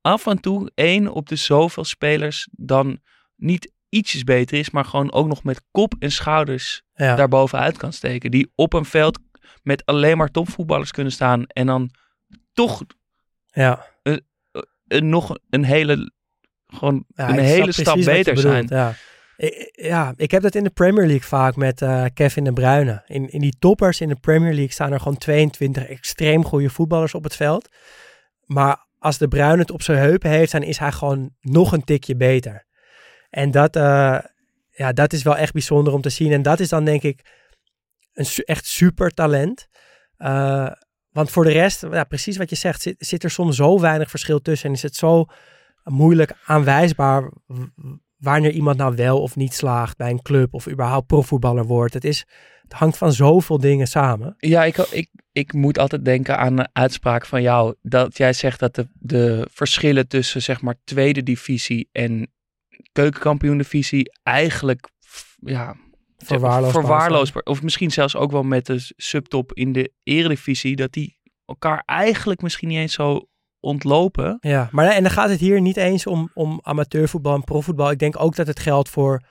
af 0.00 0.26
en 0.26 0.40
toe 0.40 0.70
één 0.74 1.08
op 1.08 1.28
de 1.28 1.36
zoveel 1.36 1.84
spelers 1.84 2.48
dan 2.52 2.98
niet 3.36 3.72
ietsjes 3.88 4.24
beter 4.24 4.58
is, 4.58 4.70
maar 4.70 4.84
gewoon 4.84 5.12
ook 5.12 5.26
nog 5.26 5.44
met 5.44 5.62
kop 5.70 5.94
en 5.98 6.12
schouders 6.12 6.82
Ja, 6.94 7.16
daarbovenuit 7.16 7.76
kan 7.76 7.92
steken. 7.92 8.30
Die 8.30 8.52
op 8.54 8.72
een 8.72 8.84
veld 8.84 9.18
met 9.62 9.84
alleen 9.84 10.16
maar 10.16 10.30
topvoetballers 10.30 10.90
kunnen 10.90 11.12
staan 11.12 11.46
en 11.46 11.66
dan 11.66 11.90
toch 12.52 12.82
ja. 13.54 13.86
een, 14.02 15.08
nog 15.08 15.38
een 15.50 15.64
hele, 15.64 16.12
gewoon 16.66 17.04
Ja, 17.08 17.28
een 17.28 17.34
ik 17.38 17.40
hele 17.44 17.72
stap 17.72 17.98
beter 18.04 18.38
zijn. 18.38 18.66
Ja. 18.68 18.94
I- 19.38 19.70
ja, 19.72 20.12
ik 20.16 20.30
heb 20.30 20.42
dat 20.42 20.54
in 20.54 20.64
de 20.64 20.70
Premier 20.70 21.06
League 21.06 21.26
vaak 21.26 21.56
met 21.56 21.82
eh, 21.82 22.04
Kevin 22.14 22.44
de 22.44 22.52
Bruyne. 22.52 23.02
In, 23.06 23.28
in 23.30 23.40
die 23.40 23.56
toppers 23.58 24.00
in 24.00 24.08
de 24.08 24.16
Premier 24.20 24.52
League 24.52 24.72
staan 24.72 24.92
er 24.92 24.98
gewoon 25.00 25.18
22 25.18 25.86
extreem 25.86 26.44
goede 26.44 26.70
voetballers 26.70 27.14
op 27.14 27.24
het 27.24 27.36
veld. 27.36 27.68
Maar 28.44 28.86
als 28.98 29.18
de 29.18 29.28
Bruyne 29.28 29.58
het 29.58 29.70
op 29.70 29.82
zijn 29.82 29.98
heupen 29.98 30.30
heeft, 30.30 30.52
dan 30.52 30.62
is 30.62 30.78
hij 30.78 30.92
gewoon 30.92 31.30
nog 31.40 31.72
een 31.72 31.84
tikje 31.84 32.16
beter. 32.16 32.66
En 33.30 33.50
dat, 33.50 33.76
eh, 33.76 34.18
ja, 34.70 34.92
dat 34.92 35.12
is 35.12 35.22
wel 35.22 35.36
echt 35.36 35.52
bijzonder 35.52 35.92
om 35.92 36.00
te 36.00 36.10
zien. 36.10 36.32
En 36.32 36.42
dat 36.42 36.60
is 36.60 36.68
dan 36.68 36.84
denk 36.84 37.02
ik 37.02 37.20
een 38.12 38.26
su- 38.26 38.42
echt 38.42 38.66
super 38.66 39.10
talent. 39.10 39.66
Eh, 40.16 40.70
want 41.14 41.30
voor 41.30 41.44
de 41.44 41.52
rest, 41.52 41.86
ja, 41.90 42.04
precies 42.04 42.36
wat 42.36 42.50
je 42.50 42.56
zegt, 42.56 42.82
zit, 42.82 42.94
zit 42.98 43.24
er 43.24 43.30
soms 43.30 43.56
zo 43.56 43.80
weinig 43.80 44.10
verschil 44.10 44.40
tussen. 44.40 44.68
En 44.68 44.74
is 44.74 44.82
het 44.82 44.96
zo 44.96 45.26
moeilijk 45.84 46.32
aanwijsbaar 46.46 47.30
wanneer 48.16 48.50
iemand 48.50 48.76
nou 48.76 48.94
wel 48.94 49.22
of 49.22 49.36
niet 49.36 49.54
slaagt 49.54 49.96
bij 49.96 50.10
een 50.10 50.22
club 50.22 50.54
of 50.54 50.68
überhaupt 50.68 51.06
profvoetballer 51.06 51.64
wordt. 51.64 51.94
Het, 51.94 52.04
is, 52.04 52.26
het 52.62 52.72
hangt 52.72 52.96
van 52.96 53.12
zoveel 53.12 53.58
dingen 53.58 53.86
samen. 53.86 54.34
Ja, 54.38 54.64
ik, 54.64 54.76
ik, 54.76 55.10
ik 55.32 55.52
moet 55.52 55.78
altijd 55.78 56.04
denken 56.04 56.38
aan 56.38 56.58
een 56.58 56.68
uitspraak 56.72 57.26
van 57.26 57.42
jou. 57.42 57.74
Dat 57.82 58.16
jij 58.16 58.32
zegt 58.32 58.58
dat 58.58 58.74
de, 58.74 58.88
de 58.92 59.48
verschillen 59.50 60.08
tussen 60.08 60.42
zeg 60.42 60.60
maar 60.60 60.74
tweede 60.84 61.22
divisie 61.22 61.88
en 61.92 62.32
keukenkampioen 62.92 63.58
divisie 63.58 64.12
eigenlijk 64.22 64.88
ja, 65.36 65.76
Verwaarloosbaar 66.18 66.82
verwaarloosbaar. 66.82 67.42
Of 67.42 67.62
misschien 67.62 67.90
zelfs 67.90 68.16
ook 68.16 68.30
wel 68.30 68.42
met 68.42 68.66
de 68.66 68.92
subtop 68.96 69.52
in 69.52 69.72
de 69.72 69.92
eredivisie. 70.02 70.76
Dat 70.76 70.92
die 70.92 71.18
elkaar 71.44 71.82
eigenlijk 71.86 72.42
misschien 72.42 72.68
niet 72.68 72.78
eens 72.78 72.94
zo 72.94 73.28
ontlopen. 73.60 74.36
Ja, 74.40 74.68
maar 74.72 74.90
en 74.90 75.02
dan 75.02 75.12
gaat 75.12 75.30
het 75.30 75.40
hier 75.40 75.60
niet 75.60 75.76
eens 75.76 76.06
om, 76.06 76.30
om 76.34 76.60
amateurvoetbal 76.62 77.34
en 77.34 77.44
profvoetbal. 77.44 77.90
Ik 77.90 77.98
denk 77.98 78.20
ook 78.20 78.36
dat 78.36 78.46
het 78.46 78.60
geldt 78.60 78.88
voor 78.88 79.22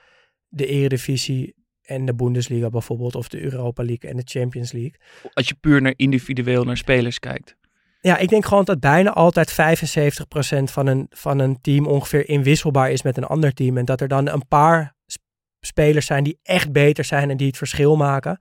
de 0.48 0.66
eredivisie 0.66 1.54
en 1.82 2.04
de 2.04 2.14
Bundesliga 2.14 2.70
bijvoorbeeld. 2.70 3.14
Of 3.14 3.28
de 3.28 3.40
Europa 3.40 3.84
League 3.84 4.10
en 4.10 4.16
de 4.16 4.22
Champions 4.24 4.72
League. 4.72 4.94
Als 5.32 5.48
je 5.48 5.54
puur 5.54 5.82
naar 5.82 5.94
individueel 5.96 6.64
naar 6.64 6.76
spelers 6.76 7.18
kijkt. 7.18 7.56
Ja, 8.00 8.18
ik 8.18 8.28
denk 8.28 8.44
gewoon 8.44 8.64
dat 8.64 8.80
bijna 8.80 9.12
altijd 9.12 9.52
75% 9.52 9.54
van 10.64 10.86
een, 10.86 11.06
van 11.10 11.38
een 11.38 11.60
team 11.60 11.86
ongeveer 11.86 12.28
inwisselbaar 12.28 12.90
is 12.90 13.02
met 13.02 13.16
een 13.16 13.24
ander 13.24 13.52
team. 13.52 13.76
En 13.76 13.84
dat 13.84 14.00
er 14.00 14.08
dan 14.08 14.28
een 14.28 14.48
paar 14.48 14.93
spelers 15.66 16.06
zijn 16.06 16.24
die 16.24 16.38
echt 16.42 16.72
beter 16.72 17.04
zijn 17.04 17.30
en 17.30 17.36
die 17.36 17.46
het 17.46 17.56
verschil 17.56 17.96
maken. 17.96 18.38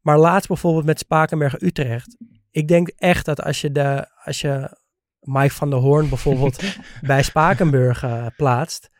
Maar 0.00 0.18
laatst 0.18 0.48
bijvoorbeeld 0.48 0.84
met 0.84 0.98
Spakenberg 0.98 1.60
Utrecht. 1.60 2.16
Ik 2.50 2.68
denk 2.68 2.88
echt 2.88 3.24
dat 3.24 3.42
als 3.42 3.60
je, 3.60 3.72
de, 3.72 4.06
als 4.24 4.40
je 4.40 4.78
Mike 5.20 5.54
van 5.54 5.70
der 5.70 5.78
Hoorn 5.78 6.08
bijvoorbeeld 6.08 6.62
bij 7.00 7.22
Spakenburg 7.22 8.02
eh, 8.02 8.26
plaatst, 8.36 8.90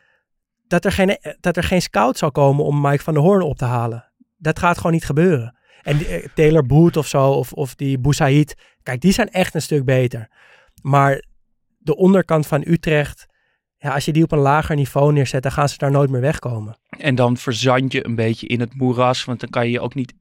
dat 0.66 0.84
er, 0.84 0.92
geen, 0.92 1.18
dat 1.40 1.56
er 1.56 1.62
geen 1.62 1.82
scout 1.82 2.18
zal 2.18 2.30
komen 2.30 2.64
om 2.64 2.80
Mike 2.80 3.02
van 3.02 3.14
der 3.14 3.22
Hoorn 3.22 3.42
op 3.42 3.56
te 3.56 3.64
halen. 3.64 4.12
Dat 4.36 4.58
gaat 4.58 4.76
gewoon 4.76 4.92
niet 4.92 5.04
gebeuren. 5.04 5.58
En 5.82 5.96
die, 5.96 6.06
eh, 6.06 6.28
Taylor 6.34 6.66
Boot 6.66 6.96
of 6.96 7.06
zo, 7.06 7.30
of, 7.30 7.52
of 7.52 7.74
die 7.74 7.98
Boussaïd, 7.98 8.54
kijk, 8.82 9.00
die 9.00 9.12
zijn 9.12 9.30
echt 9.30 9.54
een 9.54 9.62
stuk 9.62 9.84
beter. 9.84 10.28
Maar 10.82 11.24
de 11.78 11.96
onderkant 11.96 12.46
van 12.46 12.64
Utrecht, 12.66 13.26
ja, 13.82 13.94
als 13.94 14.04
je 14.04 14.12
die 14.12 14.22
op 14.22 14.32
een 14.32 14.38
lager 14.38 14.76
niveau 14.76 15.12
neerzet, 15.12 15.42
dan 15.42 15.52
gaan 15.52 15.68
ze 15.68 15.78
daar 15.78 15.90
nooit 15.90 16.10
meer 16.10 16.20
wegkomen. 16.20 16.78
En 16.98 17.14
dan 17.14 17.36
verzand 17.36 17.92
je 17.92 18.06
een 18.06 18.14
beetje 18.14 18.46
in 18.46 18.60
het 18.60 18.74
moeras. 18.74 19.24
Want 19.24 19.40
dan 19.40 19.50
kan 19.50 19.64
je 19.64 19.70
je 19.72 19.80
ook 19.80 19.94
niet 19.94 20.14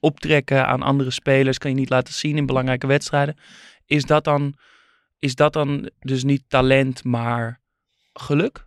optrekken 0.00 0.66
aan 0.66 0.82
andere 0.82 1.10
spelers. 1.10 1.58
Kan 1.58 1.70
je 1.70 1.76
niet 1.76 1.90
laten 1.90 2.14
zien 2.14 2.36
in 2.36 2.46
belangrijke 2.46 2.86
wedstrijden. 2.86 3.36
Is 3.86 4.04
dat 4.04 4.24
dan, 4.24 4.54
is 5.18 5.34
dat 5.34 5.52
dan 5.52 5.90
dus 6.00 6.24
niet 6.24 6.42
talent, 6.48 7.04
maar 7.04 7.60
geluk? 8.12 8.64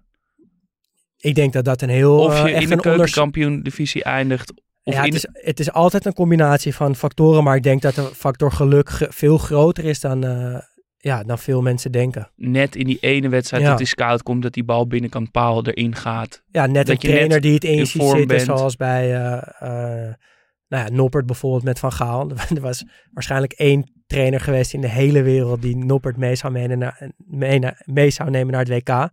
Ik 1.17 1.35
denk 1.35 1.53
dat 1.53 1.65
dat 1.65 1.81
een 1.81 1.89
heel 1.89 2.19
Of 2.19 2.41
je 2.41 2.51
echt 2.53 2.63
in 2.63 2.69
de 2.69 2.81
keukenkampioen 2.81 3.61
divisie 3.63 4.03
eindigt. 4.03 4.53
Of 4.83 4.93
ja, 4.93 5.03
in 5.03 5.13
het, 5.13 5.15
is, 5.15 5.27
het 5.45 5.59
is 5.59 5.71
altijd 5.71 6.05
een 6.05 6.13
combinatie 6.13 6.75
van 6.75 6.95
factoren, 6.95 7.43
maar 7.43 7.55
ik 7.55 7.63
denk 7.63 7.81
dat 7.81 7.95
de 7.95 8.09
factor 8.15 8.51
geluk 8.51 8.89
ge- 8.89 9.07
veel 9.09 9.37
groter 9.37 9.85
is 9.85 9.99
dan, 9.99 10.23
eh, 10.23 10.57
ja, 11.07 11.23
dan 11.23 11.39
veel 11.39 11.61
mensen 11.61 11.91
denken. 11.91 12.31
net 12.35 12.75
in 12.75 12.85
die 12.85 12.97
ene 12.99 13.29
wedstrijd 13.29 13.63
Ja. 13.63 13.69
dat 13.69 13.77
die 13.77 13.87
scout 13.87 14.23
komt, 14.23 14.41
dat 14.43 14.53
die 14.53 14.63
bal 14.63 14.87
binnenkant 14.87 15.31
paal 15.31 15.65
erin 15.65 15.95
gaat. 15.95 16.43
Ja, 16.51 16.65
net 16.65 16.73
Dat 16.73 16.87
een 16.87 16.91
net 17.09 17.15
trainer 17.17 17.41
die 17.41 17.53
het 17.53 17.63
in 17.63 17.87
ziet 17.87 18.01
zitten, 18.01 18.27
bent. 18.27 18.41
zoals 18.41 18.75
bij 18.75 19.15
eh, 19.15 19.33
eh, 19.59 20.13
nou 20.67 20.83
ja, 20.85 20.89
Noppert 20.89 21.25
bijvoorbeeld 21.25 21.63
met 21.63 21.79
Van 21.79 21.91
Gaal. 21.91 22.31
er 22.55 22.61
was 22.61 22.85
waarschijnlijk 23.11 23.51
één 23.53 23.91
trainer 24.07 24.39
geweest 24.39 24.73
in 24.73 24.81
de 24.81 24.89
hele 24.89 25.21
wereld 25.21 25.61
die 25.61 25.77
Noppert 25.77 26.17
mee 26.17 26.35
zou, 26.35 26.67
naar, 26.75 27.09
mee, 27.17 27.59
naar- 27.59 27.81
mee 27.85 28.09
zou 28.09 28.29
nemen 28.29 28.51
naar 28.53 28.65
het 28.65 28.69
WK. 28.69 29.09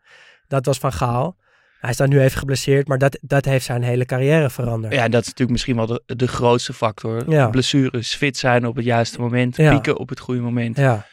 Dat 0.48 0.66
was 0.66 0.78
Van 0.78 0.92
Gaal. 0.92 1.36
Hij 1.80 1.90
is 1.92 1.98
dan 1.98 2.08
nu 2.08 2.20
even 2.20 2.38
geblesseerd, 2.38 2.88
maar 2.88 2.98
dat, 2.98 3.18
dat 3.20 3.44
heeft 3.44 3.64
zijn 3.64 3.82
hele 3.82 4.04
carrière 4.04 4.50
veranderd. 4.50 4.94
Ja, 4.94 5.08
dat 5.08 5.20
is 5.20 5.26
natuurlijk 5.26 5.50
misschien 5.50 5.76
wel 5.76 5.86
de, 5.86 6.02
de 6.06 6.28
grootste 6.28 6.72
factor. 6.72 7.30
Ja. 7.30 7.48
Blessures, 7.48 8.14
fit 8.14 8.36
zijn 8.36 8.66
op 8.66 8.76
het 8.76 8.84
juiste 8.84 9.20
moment, 9.20 9.56
pieken 9.56 9.98
op 9.98 10.08
het 10.08 10.20
goede 10.20 10.40
moment. 10.40 10.76
Ja, 10.76 11.06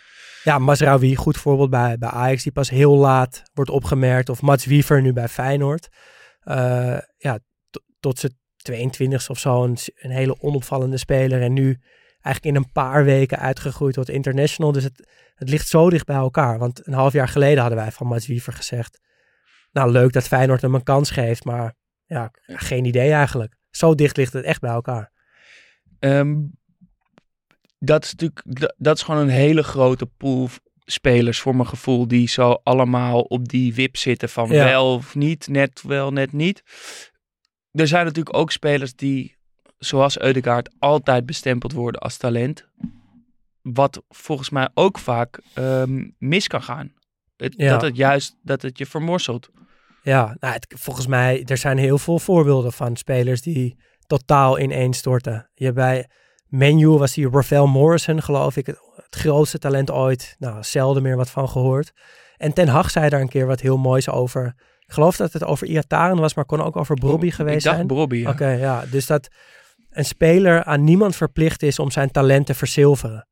ja 0.43 0.60
Masraoui, 0.60 1.15
goed 1.15 1.38
voorbeeld 1.38 1.69
bij, 1.69 1.98
bij 1.98 2.10
Ajax, 2.10 2.43
die 2.43 2.51
pas 2.51 2.69
heel 2.69 2.95
laat 2.95 3.43
wordt 3.53 3.71
opgemerkt. 3.71 4.29
Of 4.29 4.41
Mats 4.41 4.65
Wiever 4.65 5.01
nu 5.01 5.13
bij 5.13 5.27
Feyenoord. 5.27 5.89
Eh, 6.39 6.98
ja, 7.17 7.39
tot 8.00 8.19
zijn 8.19 8.39
22 8.55 9.29
of 9.29 9.39
zo 9.39 9.63
een, 9.63 9.77
hele 10.12 10.41
onopvallende 10.41 10.98
speler. 10.98 11.41
En 11.41 11.53
nu 11.53 11.79
eigenlijk 12.21 12.55
in 12.55 12.63
een 12.63 12.71
paar 12.71 13.03
weken 13.03 13.39
uitgegroeid 13.39 13.93
tot 13.93 14.10
international. 14.10 14.71
Dus 14.71 14.83
het, 14.83 15.07
het 15.36 15.50
ligt 15.50 15.67
zo 15.67 15.89
dicht 15.89 16.05
bij 16.05 16.15
elkaar. 16.15 16.60
Want 16.60 16.88
een 16.88 16.93
half 16.93 17.13
jaar 17.13 17.27
geleden 17.27 17.60
hadden 17.60 17.79
wij 17.79 17.91
van 17.91 18.07
Mats 18.07 18.27
Wiever 18.27 18.53
gezegd... 18.53 19.00
Nou, 19.71 19.91
leuk 19.91 20.13
dat 20.13 20.27
Feyenoord 20.27 20.62
hem 20.62 20.75
een 20.75 20.83
kans 20.83 21.12
geeft, 21.12 21.43
maar 21.43 21.75
ja, 22.05 22.31
geen 22.45 22.86
idee 22.86 23.12
eigenlijk. 23.12 23.55
Zo 23.69 23.95
dicht 23.95 24.17
ligt 24.17 24.33
het 24.33 24.45
echt 24.45 24.62
bij 24.62 24.71
elkaar. 24.71 25.12
Ehm, 26.00 26.36
dat 27.83 28.03
is 28.03 28.11
natuurlijk, 28.11 28.41
dat- 28.59 28.73
dat 28.77 28.95
is 28.95 29.03
gewoon 29.03 29.21
een 29.21 29.29
hele 29.29 29.63
grote 29.63 30.05
pool 30.05 30.50
spelers 30.85 31.39
voor 31.39 31.55
mijn 31.55 31.67
gevoel 31.67 32.07
die 32.07 32.27
zo 32.29 32.59
allemaal 32.63 33.21
op 33.21 33.47
die 33.47 33.73
wip 33.73 33.97
zitten 33.97 34.29
van 34.29 34.47
Ja. 34.50 34.63
wel 34.63 34.93
of 34.93 35.15
niet, 35.15 35.47
net 35.47 35.81
wel, 35.81 36.11
net 36.11 36.31
niet. 36.31 36.63
Er 37.71 37.88
zijn 37.88 38.05
natuurlijk 38.05 38.38
ook 38.38 38.51
spelers 38.51 38.95
die, 38.95 39.35
zoals 39.77 40.19
Eudegaard, 40.19 40.69
altijd 40.79 41.25
bestempeld 41.25 41.71
worden 41.73 42.01
als 42.01 42.17
talent. 42.17 42.67
Wat 43.61 44.03
volgens 44.09 44.50
mij 44.50 44.69
ook 44.73 44.97
vaak 45.00 45.41
ehm, 45.53 46.07
mis 46.17 46.47
kan 46.47 46.63
gaan. 46.63 46.93
Het, 47.38 47.53
Ja. 47.57 47.69
Dat 47.71 47.81
het 47.81 47.95
juist, 47.95 48.35
dat 48.43 48.61
het 48.61 48.77
je 48.77 48.85
vermorselt. 48.85 49.50
Ja, 50.03 50.35
nou, 50.39 50.53
het, 50.53 50.73
volgens 50.79 51.07
mij, 51.07 51.43
er 51.45 51.57
zijn 51.57 51.77
heel 51.77 51.97
veel 51.97 52.19
voorbeelden 52.19 52.73
van 52.73 52.95
spelers 52.95 53.41
die 53.41 53.75
totaal 54.07 54.59
ineenstorten. 54.59 55.50
Je 55.53 55.73
bij 55.73 56.09
Menu 56.51 56.88
was 56.88 57.13
die 57.13 57.29
Rafael 57.29 57.67
Morrison, 57.67 58.22
geloof 58.22 58.58
ik, 58.58 58.65
het, 58.65 58.79
het 58.96 59.15
grootste 59.15 59.58
talent 59.58 59.91
ooit. 59.91 60.36
Nou, 60.39 60.63
zelden 60.63 61.03
meer 61.03 61.15
wat 61.15 61.29
van 61.29 61.50
gehoord. 61.50 61.91
En 62.38 62.53
Ten 62.53 62.67
Hag 62.67 62.89
zei 62.89 63.10
daar 63.10 63.22
een 63.22 63.29
keer 63.29 63.46
wat 63.46 63.60
heel 63.60 63.77
moois 63.77 64.10
over. 64.10 64.55
Ik 64.79 64.93
geloof 64.93 65.15
dat 65.15 65.34
het 65.34 65.43
over 65.43 65.67
Iataren 65.67 66.17
was, 66.17 66.34
maar 66.34 66.46
kon 66.46 66.62
ook 66.62 66.75
over 66.75 66.96
Brobby 66.96 67.31
geweest 67.31 67.58
Ik 67.58 67.63
dacht 67.63 67.75
zijn. 67.75 67.88
Brobby, 67.88 68.15
ja. 68.15 68.29
Oké, 68.29 68.48
ja. 68.48 68.86
Dus 68.91 69.05
dat 69.05 69.27
een 69.89 70.05
speler 70.05 70.63
aan 70.63 70.84
niemand 70.84 71.15
verplicht 71.15 71.63
is 71.63 71.79
om 71.79 71.91
zijn 71.91 72.12
talent 72.12 72.46
te 72.46 72.53
verzilveren. 72.53 73.17
Een 73.17 73.25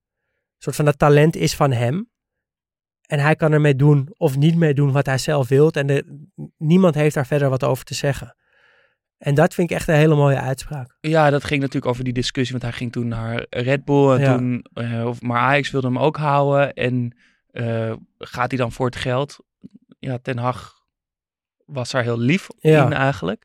soort 0.57 0.75
van 0.75 0.85
dat 0.85 0.99
talent 0.99 1.35
is 1.35 1.55
van 1.55 1.71
hem. 1.71 2.09
En 3.07 3.19
hij 3.19 3.35
kan 3.35 3.51
ermee 3.51 3.75
doen 3.75 4.09
of 4.17 4.37
niet 4.37 4.55
mee 4.55 4.73
doen 4.73 4.91
wat 4.91 5.05
hij 5.05 5.17
zelf 5.17 5.47
wilt. 5.47 5.77
En 5.77 5.87
de, 5.87 6.27
niemand 6.57 6.95
heeft 6.95 7.15
daar 7.15 7.27
verder 7.27 7.49
wat 7.49 7.63
over 7.63 7.85
te 7.85 7.93
zeggen. 7.93 8.35
En 9.19 9.35
dat 9.35 9.53
vind 9.53 9.69
ik 9.69 9.75
echt 9.77 9.87
een 9.87 9.95
hele 9.95 10.15
mooie 10.15 10.39
uitspraak. 10.39 10.97
Ja, 11.01 11.29
dat 11.29 11.43
ging 11.43 11.59
natuurlijk 11.59 11.91
over 11.91 12.03
die 12.03 12.13
discussie, 12.13 12.51
want 12.59 12.69
hij 12.69 12.79
ging 12.79 12.91
toen 12.91 13.07
naar 13.07 13.45
Red 13.49 13.85
Bull 13.85 14.11
en 14.15 14.19
Ja. 14.21 14.35
toen, 14.35 14.65
eh, 14.73 15.05
of, 15.07 15.21
maar 15.21 15.39
Ajax 15.39 15.71
wilde 15.71 15.87
hem 15.87 15.99
ook 15.99 16.17
houden 16.17 16.73
en 16.73 17.17
eh, 17.51 17.93
gaat 18.17 18.49
hij 18.51 18.57
dan 18.59 18.71
voor 18.71 18.85
het 18.85 18.95
geld? 18.95 19.37
Ja, 19.99 20.17
Ten 20.21 20.37
Hag 20.37 20.73
was 21.65 21.91
daar 21.91 22.03
heel 22.03 22.19
lief 22.19 22.47
Ja. 22.59 22.85
in 22.85 22.93
eigenlijk. 22.93 23.43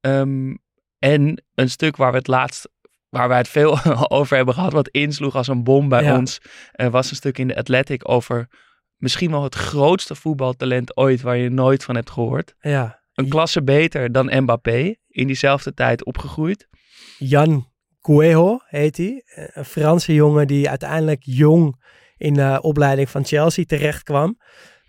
Ehm, 0.00 0.54
en 0.98 1.42
een 1.54 1.70
stuk 1.70 1.96
waar 1.96 2.10
we 2.10 2.18
het 2.18 2.26
laatst, 2.26 2.68
waar 3.08 3.28
wij 3.28 3.38
het 3.38 3.48
veel 3.48 3.78
over 4.18 4.36
hebben 4.36 4.54
gehad, 4.54 4.72
wat 4.72 4.88
insloeg 4.88 5.34
als 5.36 5.48
een 5.48 5.64
bom 5.64 5.88
bij 5.88 6.02
Ja. 6.02 6.16
ons, 6.16 6.40
eh, 6.72 6.88
was 6.88 7.10
een 7.10 7.16
stuk 7.16 7.38
in 7.38 7.48
de 7.48 7.56
Athletic 7.56 8.08
over 8.08 8.48
misschien 8.96 9.30
wel 9.30 9.42
het 9.42 9.54
grootste 9.54 10.14
voetbaltalent 10.14 10.96
ooit 10.96 11.20
waar 11.20 11.36
je 11.36 11.48
nooit 11.50 11.84
van 11.84 11.94
hebt 11.94 12.10
gehoord. 12.10 12.54
Ja. 12.60 12.97
Een 13.18 13.28
klasse 13.28 13.62
beter 13.62 14.12
dan 14.12 14.42
Mbappé, 14.42 14.94
in 15.08 15.26
diezelfde 15.26 15.74
tijd 15.74 16.04
opgegroeid. 16.04 16.68
Jan 17.18 17.66
Guejo 18.00 18.58
heet 18.64 18.96
hij. 18.96 19.22
Een 19.52 19.64
Franse 19.64 20.14
jongen 20.14 20.46
die 20.46 20.68
uiteindelijk 20.68 21.22
jong 21.22 21.82
in 22.16 22.34
de 22.34 22.58
opleiding 22.62 23.10
van 23.10 23.24
Chelsea 23.24 23.64
terecht 23.64 24.02
kwam. 24.02 24.38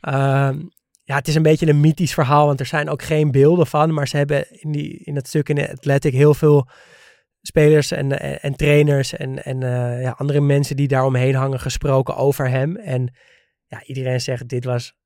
Ehm, 0.02 0.60
ja, 1.04 1.16
het 1.16 1.28
is 1.28 1.36
een 1.36 1.42
beetje 1.42 1.68
een 1.68 1.80
mythisch 1.80 2.14
verhaal, 2.14 2.46
want 2.46 2.60
er 2.60 2.66
zijn 2.66 2.90
ook 2.90 3.02
geen 3.02 3.32
beelden 3.32 3.68
van. 3.68 3.94
Maar 3.94 4.08
ze 4.08 4.18
hebben 4.18 4.62
in, 4.62 4.72
die, 4.72 4.98
in 5.04 5.16
het 5.16 5.28
stuk 5.28 5.50
in 5.50 5.56
de 5.56 5.72
Athletic 5.72 6.14
heel 6.14 6.34
veel 6.34 6.70
spelers 7.42 7.92
en, 7.92 8.42
en, 8.42 8.56
trainers 8.56 9.14
en, 9.14 9.44
en 9.44 9.64
eh, 9.64 10.02
ja, 10.02 10.16
andere 10.18 10.42
mensen 10.42 10.76
die 10.76 10.88
daaromheen 10.88 11.36
hangen 11.36 11.60
gesproken 11.60 12.16
over 12.16 12.50
hem. 12.50 12.76
En 12.76 13.16
ja, 13.66 13.84
iedereen 13.84 14.22
zegt 14.22 14.48
dit 14.48 14.66
was 14.66 14.99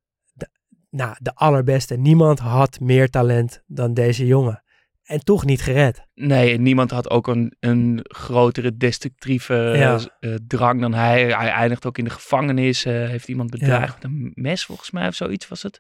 nou, 0.93 1.15
de 1.19 1.35
allerbeste. 1.35 1.95
Niemand 1.97 2.39
had 2.39 2.79
meer 2.79 3.09
talent 3.09 3.63
dan 3.67 3.93
deze 3.93 4.25
jongen. 4.25 4.63
En 5.03 5.19
toch 5.23 5.45
niet 5.45 5.61
gered. 5.61 6.07
Nee, 6.13 6.53
en 6.53 6.61
niemand 6.61 6.91
had 6.91 7.09
ook 7.09 7.27
een, 7.27 7.55
een 7.59 7.99
grotere 8.03 8.77
destructieve 8.77 9.53
Ja. 9.53 9.99
eh, 10.19 10.35
drang 10.47 10.81
dan 10.81 10.93
hij. 10.93 11.21
Hij 11.25 11.49
eindigt 11.49 11.85
ook 11.85 11.97
in 11.97 12.03
de 12.03 12.09
gevangenis. 12.09 12.85
eh, 12.85 12.93
heeft 12.93 13.27
iemand 13.27 13.49
bedreigd 13.49 13.93
met 13.93 14.03
een 14.03 14.31
mes, 14.33 14.65
volgens 14.65 14.91
mij, 14.91 15.07
of 15.07 15.15
zoiets 15.15 15.47
was 15.47 15.63
het. 15.63 15.79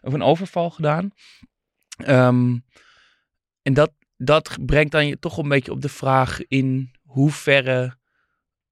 Of 0.00 0.12
een 0.12 0.22
overval 0.22 0.70
gedaan. 0.70 1.10
Ehm, 1.96 2.56
en 3.62 3.74
dat, 3.74 3.92
dat 4.16 4.56
brengt 4.66 4.92
dan 4.92 5.06
je 5.06 5.18
toch 5.18 5.36
een 5.38 5.48
beetje 5.48 5.72
op 5.72 5.80
de 5.80 5.88
vraag 5.88 6.46
in 6.46 6.90
hoeverre, 7.02 7.96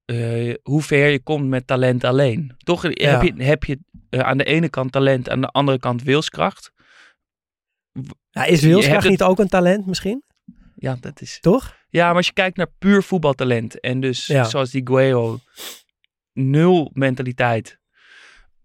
eh 0.05 0.53
hoe 0.63 0.81
ver 0.81 1.07
je 1.07 1.19
komt 1.23 1.47
met 1.47 1.67
talent 1.67 2.03
alleen. 2.03 2.55
Toch 2.57 2.81
heb 2.81 3.21
je, 3.21 3.43
heb 3.43 3.63
je 3.63 3.79
eh, 4.09 4.19
aan 4.19 4.37
de 4.37 4.43
ene 4.43 4.69
kant 4.69 4.91
talent, 4.91 5.29
aan 5.29 5.41
de 5.41 5.47
andere 5.47 5.79
kant 5.79 6.03
wilskracht. 6.03 6.71
Ja, 8.29 8.43
is 8.45 8.61
Wilskracht 8.61 9.01
het- 9.01 9.11
niet 9.11 9.23
ook 9.23 9.39
een 9.39 9.47
talent 9.49 9.85
misschien? 9.85 10.23
Ja, 10.75 10.97
dat 10.99 11.21
is... 11.21 11.37
Toch? 11.39 11.77
Ja, 11.89 12.07
maar 12.07 12.15
als 12.15 12.25
je 12.25 12.33
kijkt 12.33 12.57
naar 12.57 12.71
puur 12.79 13.03
voetbaltalent 13.03 13.79
en 13.79 13.99
dus 13.99 14.25
Ja. 14.27 14.43
zoals 14.43 14.69
die 14.71 14.81
Gueo, 14.87 15.39
nul 16.33 16.89
mentaliteit. 16.93 17.79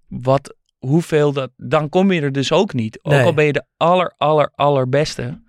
Wat, 0.08 0.56
hoeveel 0.78 1.32
dat, 1.32 1.50
dan 1.56 1.88
kom 1.88 2.12
je 2.12 2.20
er 2.20 2.32
dus 2.32 2.52
ook 2.52 2.72
niet. 2.72 2.98
Ook 3.02 3.12
Nee. 3.12 3.22
al 3.24 3.34
ben 3.34 3.44
je 3.44 3.52
de 3.52 3.64
aller, 3.76 4.14
aller, 4.16 4.50
allerbeste, 4.54 5.42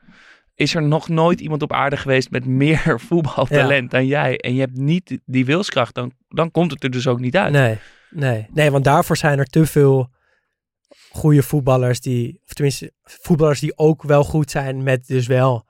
is 0.55 0.75
er 0.75 0.83
nog 0.83 1.09
nooit 1.09 1.39
iemand 1.41 1.61
op 1.61 1.73
aarde 1.73 1.97
geweest 1.97 2.31
met 2.31 2.45
meer 2.63 2.99
voetbaltalent 2.99 3.91
dan 3.91 4.05
jij. 4.05 4.37
En 4.37 4.53
je 4.53 4.59
hebt 4.59 4.77
niet 4.77 5.19
die 5.25 5.45
wilskracht, 5.45 5.95
dan, 5.95 6.11
dan 6.27 6.51
komt 6.51 6.71
het 6.71 6.83
er 6.83 6.91
dus 6.91 7.07
ook 7.07 7.19
niet 7.19 7.37
uit. 7.37 7.51
Nee, 7.51 7.77
nee. 8.15 8.47
Nee, 8.53 8.71
want 8.71 8.83
daarvoor 8.83 9.17
zijn 9.17 9.39
er 9.39 9.45
te 9.45 9.65
veel 9.65 10.09
goede 11.11 11.43
voetballers 11.43 12.01
die, 12.01 12.41
of 12.45 12.53
tenminste 12.53 12.93
voetballers 13.03 13.59
die 13.59 13.77
ook 13.77 14.03
wel 14.03 14.23
goed 14.23 14.51
zijn 14.51 14.83
met 14.83 15.07
dus 15.07 15.27
wel 15.27 15.65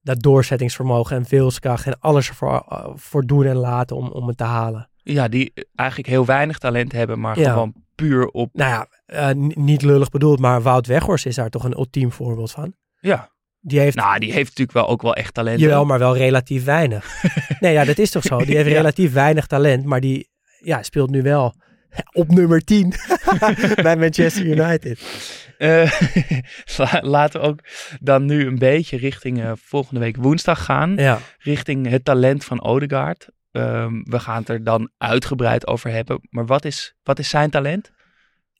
dat 0.00 0.22
doorzettingsvermogen 0.22 1.16
en 1.16 1.24
wilskracht 1.28 1.86
en 1.86 2.00
alles 2.00 2.28
ervoor 2.28 2.64
eh, 2.68 2.86
voor 2.94 3.26
doen 3.26 3.44
en 3.46 3.56
laten 3.56 3.96
om, 3.96 4.08
om 4.08 4.28
het 4.28 4.36
te 4.36 4.44
halen. 4.44 4.90
Ja, 5.02 5.28
die 5.28 5.52
eigenlijk 5.74 6.08
heel 6.08 6.24
weinig 6.24 6.58
talent 6.58 6.92
hebben, 6.92 7.20
maar 7.20 7.38
Ja. 7.38 7.50
gewoon 7.52 7.74
puur 7.94 8.26
op... 8.26 8.50
Nou 8.52 8.70
ja, 8.70 8.86
eh, 9.06 9.34
niet 9.36 9.82
lullig 9.82 10.08
bedoeld, 10.10 10.38
maar 10.38 10.62
Wout 10.62 10.86
Weghorst 10.86 11.26
is 11.26 11.34
daar 11.34 11.50
toch 11.50 11.64
een 11.64 11.76
ultiem 11.78 12.12
voorbeeld 12.12 12.50
van. 12.50 12.74
Ja, 13.00 13.30
Die 13.60 13.78
heeft 13.80 13.96
nou, 13.96 14.18
die 14.18 14.32
heeft 14.32 14.48
natuurlijk 14.48 14.72
wel 14.78 14.88
ook 14.88 15.02
wel 15.02 15.14
echt 15.14 15.34
talent. 15.34 15.60
Jawel, 15.60 15.84
maar 15.84 15.98
wel 15.98 16.16
relatief 16.16 16.64
weinig. 16.64 17.22
nee, 17.60 17.72
ja, 17.72 17.84
dat 17.84 17.98
is 17.98 18.10
toch 18.10 18.22
zo. 18.22 18.38
Die 18.38 18.56
heeft 18.56 18.68
Ja. 18.68 18.74
relatief 18.76 19.12
weinig 19.12 19.46
talent, 19.46 19.84
maar 19.84 20.00
die 20.00 20.30
ja, 20.58 20.82
speelt 20.82 21.10
nu 21.10 21.22
wel 21.22 21.54
op 22.12 22.28
nummer 22.28 22.64
10 22.64 22.92
bij 23.82 23.96
Manchester 23.96 24.46
United. 24.46 25.00
Eh, 25.58 26.00
la- 26.76 27.00
laten 27.02 27.40
we 27.40 27.46
ook 27.46 27.60
dan 28.00 28.24
nu 28.24 28.46
een 28.46 28.58
beetje 28.58 28.96
richting 28.96 29.42
eh, 29.42 29.52
volgende 29.56 30.00
week 30.00 30.16
woensdag 30.16 30.64
gaan. 30.64 30.96
Ja, 30.96 31.18
Richting 31.38 31.88
het 31.88 32.04
talent 32.04 32.44
van 32.44 32.62
Odegaard. 32.62 33.28
Ehm, 33.52 34.02
we 34.02 34.18
gaan 34.18 34.38
het 34.38 34.48
er 34.48 34.64
dan 34.64 34.90
uitgebreid 34.98 35.66
over 35.66 35.90
hebben. 35.90 36.20
Maar 36.30 36.46
wat 36.46 36.64
is, 36.64 36.94
wat 37.02 37.18
is 37.18 37.28
zijn 37.28 37.50
talent? 37.50 37.90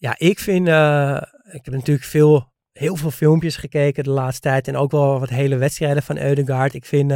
ja 0.01 0.15
ik 0.19 0.39
vind, 0.39 0.69
eh, 0.69 1.23
ik 1.53 1.65
heb 1.65 1.75
natuurlijk 1.75 2.07
veel, 2.07 2.53
heel 2.73 2.97
veel 2.97 3.11
filmpjes 3.11 3.57
gekeken 3.57 4.05
de 4.05 4.11
laatste 4.11 4.41
tijd 4.41 4.69
en 4.69 4.77
ook 4.77 4.91
wel 4.91 5.21
wat 5.21 5.29
hele 5.29 5.57
wedstrijden 5.57 6.03
van 6.03 6.19
Eudegaard. 6.19 6.75
Ik 6.75 6.85
vind, 6.85 7.11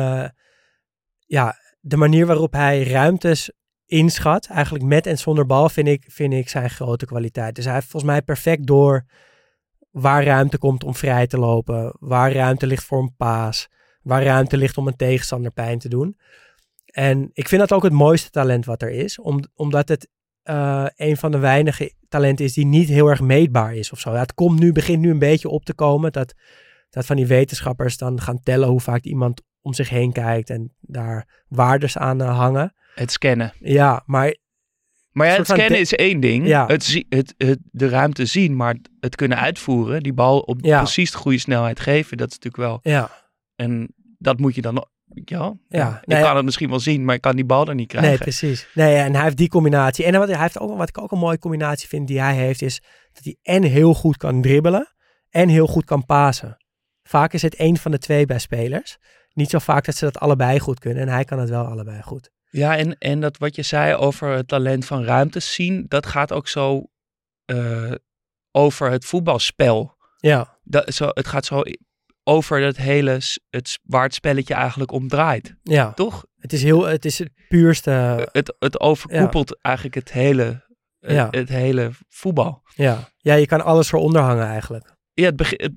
ja, 1.26 1.56
de 1.80 1.96
manier 1.96 2.26
waarop 2.26 2.52
hij 2.52 2.82
ruimtes 2.82 3.50
inschat, 3.92 4.46
eigenlijk 4.46 4.84
met 4.84 5.06
en 5.06 5.18
zonder 5.18 5.46
bal, 5.46 5.68
vind 5.68 5.88
ik, 5.88 6.04
vind 6.08 6.32
ik 6.32 6.48
zijn 6.48 6.70
grote 6.70 7.06
kwaliteit. 7.06 7.54
Dus 7.54 7.64
hij 7.64 7.74
heeft 7.74 7.86
volgens 7.88 8.12
mij 8.12 8.22
perfect 8.22 8.66
door 8.66 9.04
waar 9.90 10.24
ruimte 10.24 10.58
komt 10.58 10.84
om 10.84 10.94
vrij 10.94 11.26
te 11.26 11.38
lopen, 11.38 11.94
waar 11.98 12.32
ruimte 12.32 12.66
ligt 12.66 12.84
voor 12.84 13.02
een 13.02 13.14
paas, 13.16 13.68
waar 14.02 14.24
ruimte 14.24 14.56
ligt 14.56 14.78
om 14.78 14.86
een 14.86 14.96
tegenstander 14.96 15.50
pijn 15.50 15.78
te 15.78 15.88
doen. 15.88 16.16
En 16.84 17.30
ik 17.32 17.48
vind 17.48 17.60
dat 17.60 17.72
ook 17.72 17.82
het 17.82 17.92
mooiste 17.92 18.30
talent 18.30 18.64
wat 18.64 18.82
er 18.82 18.90
is, 18.90 19.20
om, 19.20 19.40
omdat 19.54 19.88
het 19.88 20.08
eh, 20.42 20.86
een 20.96 21.16
van 21.16 21.30
de 21.30 21.38
weinige 21.38 21.92
talenten 22.08 22.44
is 22.44 22.52
die 22.52 22.66
niet 22.66 22.88
heel 22.88 23.08
erg 23.08 23.20
meetbaar 23.20 23.74
is 23.74 23.92
of 23.92 24.00
zo. 24.00 24.12
Ja, 24.12 24.18
het 24.18 24.34
komt 24.34 24.60
nu, 24.60 24.72
begint 24.72 25.00
nu 25.00 25.10
een 25.10 25.18
beetje 25.18 25.48
op 25.48 25.64
te 25.64 25.74
komen 25.74 26.12
dat, 26.12 26.34
dat 26.90 27.06
van 27.06 27.16
die 27.16 27.26
wetenschappers 27.26 27.96
dan 27.96 28.20
gaan 28.20 28.42
tellen 28.42 28.68
hoe 28.68 28.80
vaak 28.80 29.02
iemand 29.02 29.42
om 29.60 29.72
zich 29.72 29.88
heen 29.88 30.12
kijkt 30.12 30.50
en 30.50 30.74
daar 30.80 31.44
waardes 31.48 31.98
aan 31.98 32.20
eh, 32.20 32.38
hangen. 32.38 32.74
Het 32.94 33.12
scannen. 33.12 33.52
Ja, 33.60 34.02
maar 34.06 34.36
Maar 35.10 35.26
ja, 35.26 35.36
het 35.36 35.46
scannen 35.46 35.78
is 35.80 35.94
één 35.94 36.20
ding. 36.20 36.46
Ja. 36.46 36.66
Het, 36.66 37.04
het, 37.08 37.34
het, 37.36 37.58
de 37.70 37.88
ruimte 37.88 38.26
zien, 38.26 38.56
maar 38.56 38.76
het 39.00 39.16
kunnen 39.16 39.38
uitvoeren. 39.38 40.02
Die 40.02 40.12
bal 40.12 40.40
op 40.40 40.58
Ja. 40.64 40.78
precies 40.78 41.10
de 41.10 41.16
goede 41.18 41.38
snelheid 41.38 41.80
geven. 41.80 42.16
Dat 42.16 42.30
is 42.30 42.38
natuurlijk 42.38 42.62
wel... 42.82 42.92
ja, 42.92 43.10
En 43.56 43.94
dat 44.18 44.38
moet 44.38 44.54
je 44.54 44.62
dan... 44.62 44.86
Ja, 45.24 45.54
Ja, 45.68 45.98
ik 46.00 46.06
nou 46.06 46.20
ja. 46.20 46.26
kan 46.26 46.36
het 46.36 46.44
misschien 46.44 46.68
wel 46.68 46.80
zien, 46.80 47.04
maar 47.04 47.14
ik 47.14 47.20
kan 47.20 47.36
die 47.36 47.44
bal 47.44 47.68
er 47.68 47.74
niet 47.74 47.88
krijgen. 47.88 48.10
nee, 48.10 48.18
precies. 48.18 48.68
Nee, 48.74 48.96
en 48.96 49.14
hij 49.14 49.22
heeft 49.24 49.36
die 49.36 49.48
combinatie. 49.48 50.04
En 50.04 50.18
wat 50.18 50.28
hij 50.28 50.38
heeft 50.38 50.58
ook, 50.58 50.76
wat 50.76 50.88
ik 50.88 50.98
ook 50.98 51.12
een 51.12 51.18
mooie 51.18 51.38
combinatie 51.38 51.88
vind 51.88 52.06
die 52.08 52.20
hij 52.20 52.34
heeft, 52.34 52.62
is 52.62 52.82
dat 53.12 53.24
hij 53.24 53.36
en 53.42 53.62
heel 53.62 53.94
goed 53.94 54.16
kan 54.16 54.42
dribbelen 54.42 54.94
en 55.30 55.48
heel 55.48 55.66
goed 55.66 55.84
kan 55.84 56.06
pasen. 56.06 56.56
Vaak 57.02 57.32
is 57.32 57.42
het 57.42 57.54
één 57.54 57.76
van 57.76 57.90
de 57.90 57.98
twee 57.98 58.26
bij 58.26 58.38
spelers. 58.38 58.98
Niet 59.32 59.50
zo 59.50 59.58
vaak 59.58 59.84
dat 59.84 59.94
ze 59.96 60.04
dat 60.04 60.18
allebei 60.18 60.58
goed 60.58 60.78
kunnen. 60.78 61.02
En 61.02 61.08
hij 61.08 61.24
kan 61.24 61.38
het 61.38 61.48
wel 61.48 61.64
allebei 61.64 62.02
goed. 62.02 62.30
Ja, 62.52 62.76
en, 62.76 62.98
en 62.98 63.20
dat 63.20 63.38
wat 63.38 63.56
je 63.56 63.62
zei 63.62 63.94
over 63.94 64.28
het 64.28 64.48
talent 64.48 64.84
van 64.84 65.04
ruimtes 65.04 65.54
zien, 65.54 65.84
dat 65.88 66.06
gaat 66.06 66.32
ook 66.32 66.48
zo 66.48 66.86
eh, 67.44 67.92
over 68.50 68.90
het 68.90 69.04
voetbalspel. 69.04 69.96
Ja, 70.16 70.58
Dat, 70.64 70.94
zo, 70.94 71.08
het 71.08 71.26
gaat 71.26 71.44
zo 71.46 71.62
over 72.24 72.60
het 72.60 72.76
hele, 72.76 73.20
het, 73.50 73.78
waar 73.82 74.02
het 74.02 74.14
spelletje 74.14 74.54
eigenlijk 74.54 74.92
om 74.92 75.08
draait, 75.08 75.54
ja. 75.62 75.92
toch? 75.92 76.24
Het 76.38 76.52
is, 76.52 76.62
heel, 76.62 76.84
het 76.84 77.04
is 77.04 77.18
het 77.18 77.30
puurste. 77.48 78.28
het, 78.32 78.56
het 78.58 78.80
overkoepelt 78.80 79.60
eigenlijk 79.60 79.94
het 79.94 80.12
hele, 80.12 80.66
eh, 81.00 81.14
Ja. 81.14 81.28
het 81.30 81.48
hele 81.48 81.90
voetbal. 82.08 82.62
Ja. 82.74 83.08
ja, 83.16 83.34
je 83.34 83.46
kan 83.46 83.60
alles 83.64 83.92
eronder 83.92 84.22
hangen 84.22 84.46
eigenlijk. 84.46 84.91
Ja, 85.14 85.30
het 85.36 85.70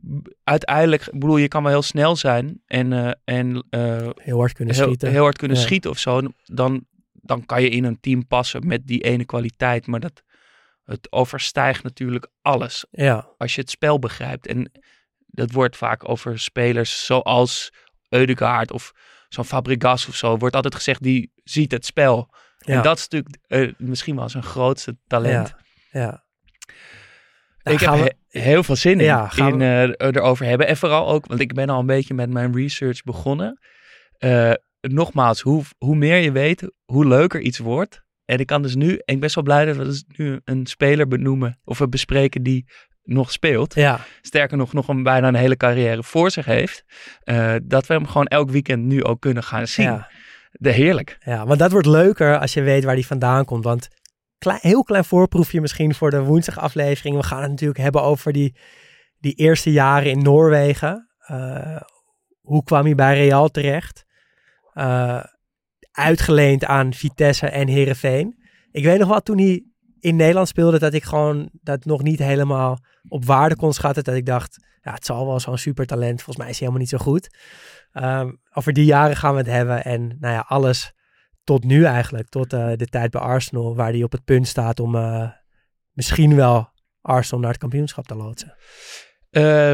uiteindelijk, 0.43 1.05
ik 1.05 1.11
bedoel, 1.19 1.37
je 1.37 1.47
kan 1.47 1.63
wel 1.63 1.71
heel 1.71 1.81
snel 1.81 2.15
zijn 2.15 2.61
en, 2.65 2.93
eh, 2.93 3.11
en 3.23 3.65
eh, 3.69 4.09
Heel 4.15 4.37
hard 4.37 4.53
kunnen 4.53 4.75
heel, 4.75 4.83
schieten. 4.85 5.09
heel 5.11 5.23
hard 5.23 5.37
kunnen 5.37 5.57
Ja. 5.57 5.63
schieten 5.63 5.89
of 5.89 5.99
zo, 5.99 6.21
dan, 6.43 6.85
dan 7.13 7.45
kan 7.45 7.61
je 7.61 7.69
in 7.69 7.83
een 7.83 7.99
team 7.99 8.27
passen 8.27 8.67
met 8.67 8.87
die 8.87 9.01
ene 9.03 9.25
kwaliteit. 9.25 9.87
Maar 9.87 9.99
dat, 9.99 10.23
het 10.83 11.11
overstijgt 11.11 11.83
natuurlijk 11.83 12.27
alles 12.41 12.85
Ja, 12.91 13.27
als 13.37 13.55
je 13.55 13.61
het 13.61 13.69
spel 13.69 13.99
begrijpt. 13.99 14.47
En 14.47 14.71
dat 15.27 15.51
wordt 15.51 15.77
vaak 15.77 16.09
over 16.09 16.39
spelers 16.39 17.05
zoals 17.05 17.73
Eudegaard 18.09 18.71
of 18.71 18.91
zo'n 19.29 19.45
Fabregas 19.45 20.07
of 20.07 20.15
zo. 20.15 20.37
Wordt 20.37 20.55
altijd 20.55 20.75
gezegd, 20.75 21.03
die 21.03 21.31
ziet 21.43 21.71
het 21.71 21.85
spel. 21.85 22.33
ja. 22.57 22.75
En 22.75 22.81
dat 22.83 22.97
is 22.97 23.07
natuurlijk 23.07 23.37
eh, 23.47 23.73
misschien 23.77 24.15
wel 24.15 24.29
zijn 24.29 24.43
grootste 24.43 24.97
talent. 25.07 25.55
Ja, 25.91 25.99
ja. 25.99 26.23
Nou, 27.65 27.77
ik 27.77 27.83
heb 27.83 27.93
we- 27.93 28.15
he- 28.29 28.41
heel 28.41 28.63
veel 28.63 28.75
zin 28.75 28.99
in, 28.99 29.05
Ja, 29.05 29.29
eh, 29.37 29.81
erover 29.97 30.45
hebben. 30.45 30.67
En 30.67 30.77
vooral 30.77 31.07
ook, 31.09 31.25
want 31.25 31.39
ik 31.39 31.53
ben 31.53 31.69
al 31.69 31.79
een 31.79 31.85
beetje 31.85 32.13
met 32.13 32.29
mijn 32.29 32.55
research 32.55 33.03
begonnen. 33.03 33.59
Eh, 34.17 34.51
nogmaals, 34.81 35.41
hoe, 35.41 35.63
hoe 35.77 35.95
meer 35.95 36.17
je 36.17 36.31
weet, 36.31 36.71
hoe 36.85 37.07
leuker 37.07 37.41
iets 37.41 37.57
wordt. 37.57 38.03
En 38.25 38.39
ik 38.39 38.47
kan 38.47 38.61
dus 38.61 38.75
nu, 38.75 38.87
en 38.89 38.93
ik 38.95 39.03
ben 39.05 39.19
best 39.19 39.35
wel 39.35 39.43
blij 39.43 39.65
dat 39.65 39.75
we 39.75 39.83
dus 39.83 40.03
nu 40.07 40.39
een 40.43 40.65
speler 40.65 41.07
benoemen 41.07 41.59
of 41.63 41.77
we 41.77 41.87
bespreken 41.89 42.43
die 42.43 42.65
nog 43.03 43.31
speelt. 43.31 43.75
ja, 43.75 43.99
Sterker 44.21 44.57
nog, 44.57 44.73
nog 44.73 44.87
een, 44.87 45.03
bijna 45.03 45.27
een 45.27 45.35
hele 45.35 45.57
carrière 45.57 46.03
voor 46.03 46.31
zich 46.31 46.45
heeft. 46.45 46.83
eh, 47.23 47.55
dat 47.63 47.87
we 47.87 47.93
hem 47.93 48.07
gewoon 48.07 48.25
elk 48.27 48.49
weekend 48.49 48.83
nu 48.83 49.03
ook 49.03 49.21
kunnen 49.21 49.43
gaan 49.43 49.67
zien. 49.67 49.85
ja, 49.85 50.09
De 50.51 50.71
heerlijk. 50.71 51.17
ja, 51.19 51.45
want 51.45 51.59
dat 51.59 51.71
wordt 51.71 51.87
leuker 51.87 52.39
als 52.39 52.53
je 52.53 52.61
weet 52.61 52.83
waar 52.83 52.95
die 52.95 53.05
vandaan 53.07 53.45
komt. 53.45 53.63
Want 53.63 53.87
klein, 54.37 54.59
heel 54.61 54.83
klein 54.83 55.05
voorproefje 55.05 55.61
misschien 55.61 55.95
voor 55.95 56.09
de 56.09 56.23
woensdag 56.23 56.59
aflevering. 56.59 57.15
We 57.15 57.23
gaan 57.23 57.41
het 57.41 57.49
natuurlijk 57.49 57.79
hebben 57.79 58.01
over 58.01 58.33
die, 58.33 58.57
die 59.19 59.33
eerste 59.33 59.71
jaren 59.71 60.11
in 60.11 60.21
Noorwegen. 60.21 61.09
Eh, 61.19 61.81
hoe 62.41 62.63
kwam 62.63 62.85
hij 62.85 62.95
bij 62.95 63.15
Real 63.15 63.49
terecht? 63.49 64.05
Eh, 64.73 65.23
uitgeleend 65.91 66.65
aan 66.65 66.93
Vitesse 66.93 67.47
en 67.47 67.67
Herenveen. 67.67 68.43
Ik 68.71 68.83
weet 68.83 68.99
nog 68.99 69.09
wel 69.09 69.21
toen 69.21 69.37
hij 69.37 69.65
in 69.99 70.15
Nederland 70.15 70.47
speelde 70.47 70.79
dat 70.79 70.93
ik 70.93 71.03
gewoon 71.03 71.49
dat 71.51 71.85
nog 71.85 72.03
niet 72.03 72.19
helemaal 72.19 72.79
op 73.07 73.25
waarde 73.25 73.55
kon 73.55 73.73
schatten. 73.73 74.03
Dat 74.03 74.15
ik 74.15 74.25
dacht, 74.25 74.65
ja, 74.81 74.93
het 74.93 75.05
zal 75.05 75.27
wel 75.27 75.39
zo'n 75.39 75.57
supertalent. 75.57 76.21
Volgens 76.21 76.37
mij 76.37 76.49
is 76.49 76.59
hij 76.59 76.67
helemaal 76.67 76.79
niet 76.79 76.99
zo 76.99 77.11
goed. 77.11 77.37
Ehm, 77.91 78.31
over 78.53 78.73
die 78.73 78.85
jaren 78.85 79.15
gaan 79.15 79.31
we 79.31 79.37
het 79.37 79.47
hebben. 79.47 79.83
En 79.83 80.17
nou 80.19 80.33
ja, 80.33 80.45
alles 80.47 80.93
tot 81.45 81.63
nu 81.63 81.83
eigenlijk. 81.83 82.29
Tot 82.29 82.53
eh, 82.53 82.71
de 82.75 82.87
tijd 82.87 83.11
bij 83.11 83.21
Arsenal. 83.21 83.75
Waar 83.75 83.91
hij 83.91 84.03
op 84.03 84.11
het 84.11 84.23
punt 84.23 84.47
staat 84.47 84.79
om 84.79 84.95
eh, 84.95 85.29
misschien 85.91 86.35
wel 86.35 86.69
Arsenal 87.01 87.39
naar 87.39 87.51
het 87.51 87.59
kampioenschap 87.59 88.07
te 88.07 88.15
loodsen. 88.15 88.55
Eh, 89.29 89.73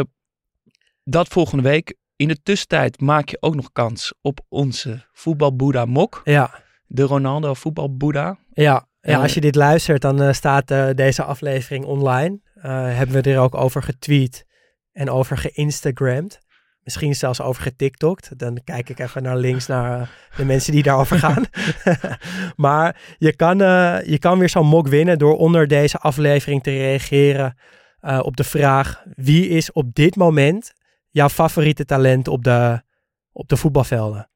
dat 1.04 1.28
volgende 1.28 1.64
week. 1.64 1.96
In 2.16 2.28
de 2.28 2.42
tussentijd 2.44 3.02
maak 3.02 3.30
je 3.30 3.38
ook 3.40 3.56
nog 3.56 3.72
kans 3.72 4.14
op 4.22 4.40
onze 4.50 5.06
voetbalboeddha 5.12 5.86
Mok. 5.86 6.22
Ja, 6.24 6.64
De 6.86 7.04
Ronaldo 7.04 7.54
voetbalboeddha. 7.54 8.38
ja. 8.54 8.90
Ja, 9.04 9.22
als 9.22 9.34
je 9.34 9.42
dit 9.42 9.56
luistert, 9.56 10.02
dan 10.02 10.36
staat 10.36 10.68
deze 10.96 11.24
aflevering 11.24 11.86
online. 11.86 12.40
Hebben 12.62 13.22
we 13.24 13.32
er 13.32 13.40
ook 13.40 13.56
over 13.56 13.84
getweet 13.84 14.46
en 14.92 15.10
over 15.10 15.38
geïnstagramd. 15.38 16.40
Misschien 16.84 17.16
zelfs 17.16 17.42
over 17.42 17.62
getiktokt. 17.62 18.40
Dan 18.40 18.62
kijk 18.64 18.90
ik 18.90 19.00
even 19.00 19.24
naar 19.24 19.38
links 19.38 19.68
naar 19.68 20.02
eh, 20.02 20.08
de 20.38 20.46
mensen 20.46 20.72
die 20.72 20.84
daarover 20.84 21.20
gaan. 21.20 21.46
maar 22.56 23.02
je 23.18 23.36
kan, 23.36 23.62
eh, 23.62 23.98
je 24.06 24.20
kan 24.20 24.40
weer 24.40 24.50
zo'n 24.50 24.68
mok 24.68 24.88
winnen 24.88 25.18
door 25.18 25.38
onder 25.38 25.68
deze 25.68 25.98
aflevering 25.98 26.64
te 26.64 26.72
reageren 26.72 27.58
eh, 28.00 28.20
op 28.24 28.38
de 28.38 28.44
vraag: 28.44 29.04
wie 29.16 29.48
is 29.48 29.72
op 29.72 29.94
dit 29.96 30.16
moment 30.16 30.74
jouw 31.10 31.30
favoriete 31.30 31.86
talent 31.86 32.28
op 32.28 32.44
de, 32.44 32.82
op 33.32 33.50
de 33.50 33.58
voetbalvelden? 33.58 34.30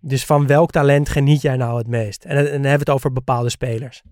Dus 0.00 0.24
van 0.24 0.46
welk 0.46 0.70
talent 0.70 1.08
geniet 1.08 1.42
jij 1.42 1.56
nou 1.56 1.78
het 1.78 1.86
meest? 1.86 2.24
En, 2.24 2.36
en 2.36 2.44
dan 2.44 2.52
hebben 2.52 2.72
we 2.72 2.78
het 2.78 2.90
over 2.90 3.12
bepaalde 3.12 3.50
spelers. 3.50 4.02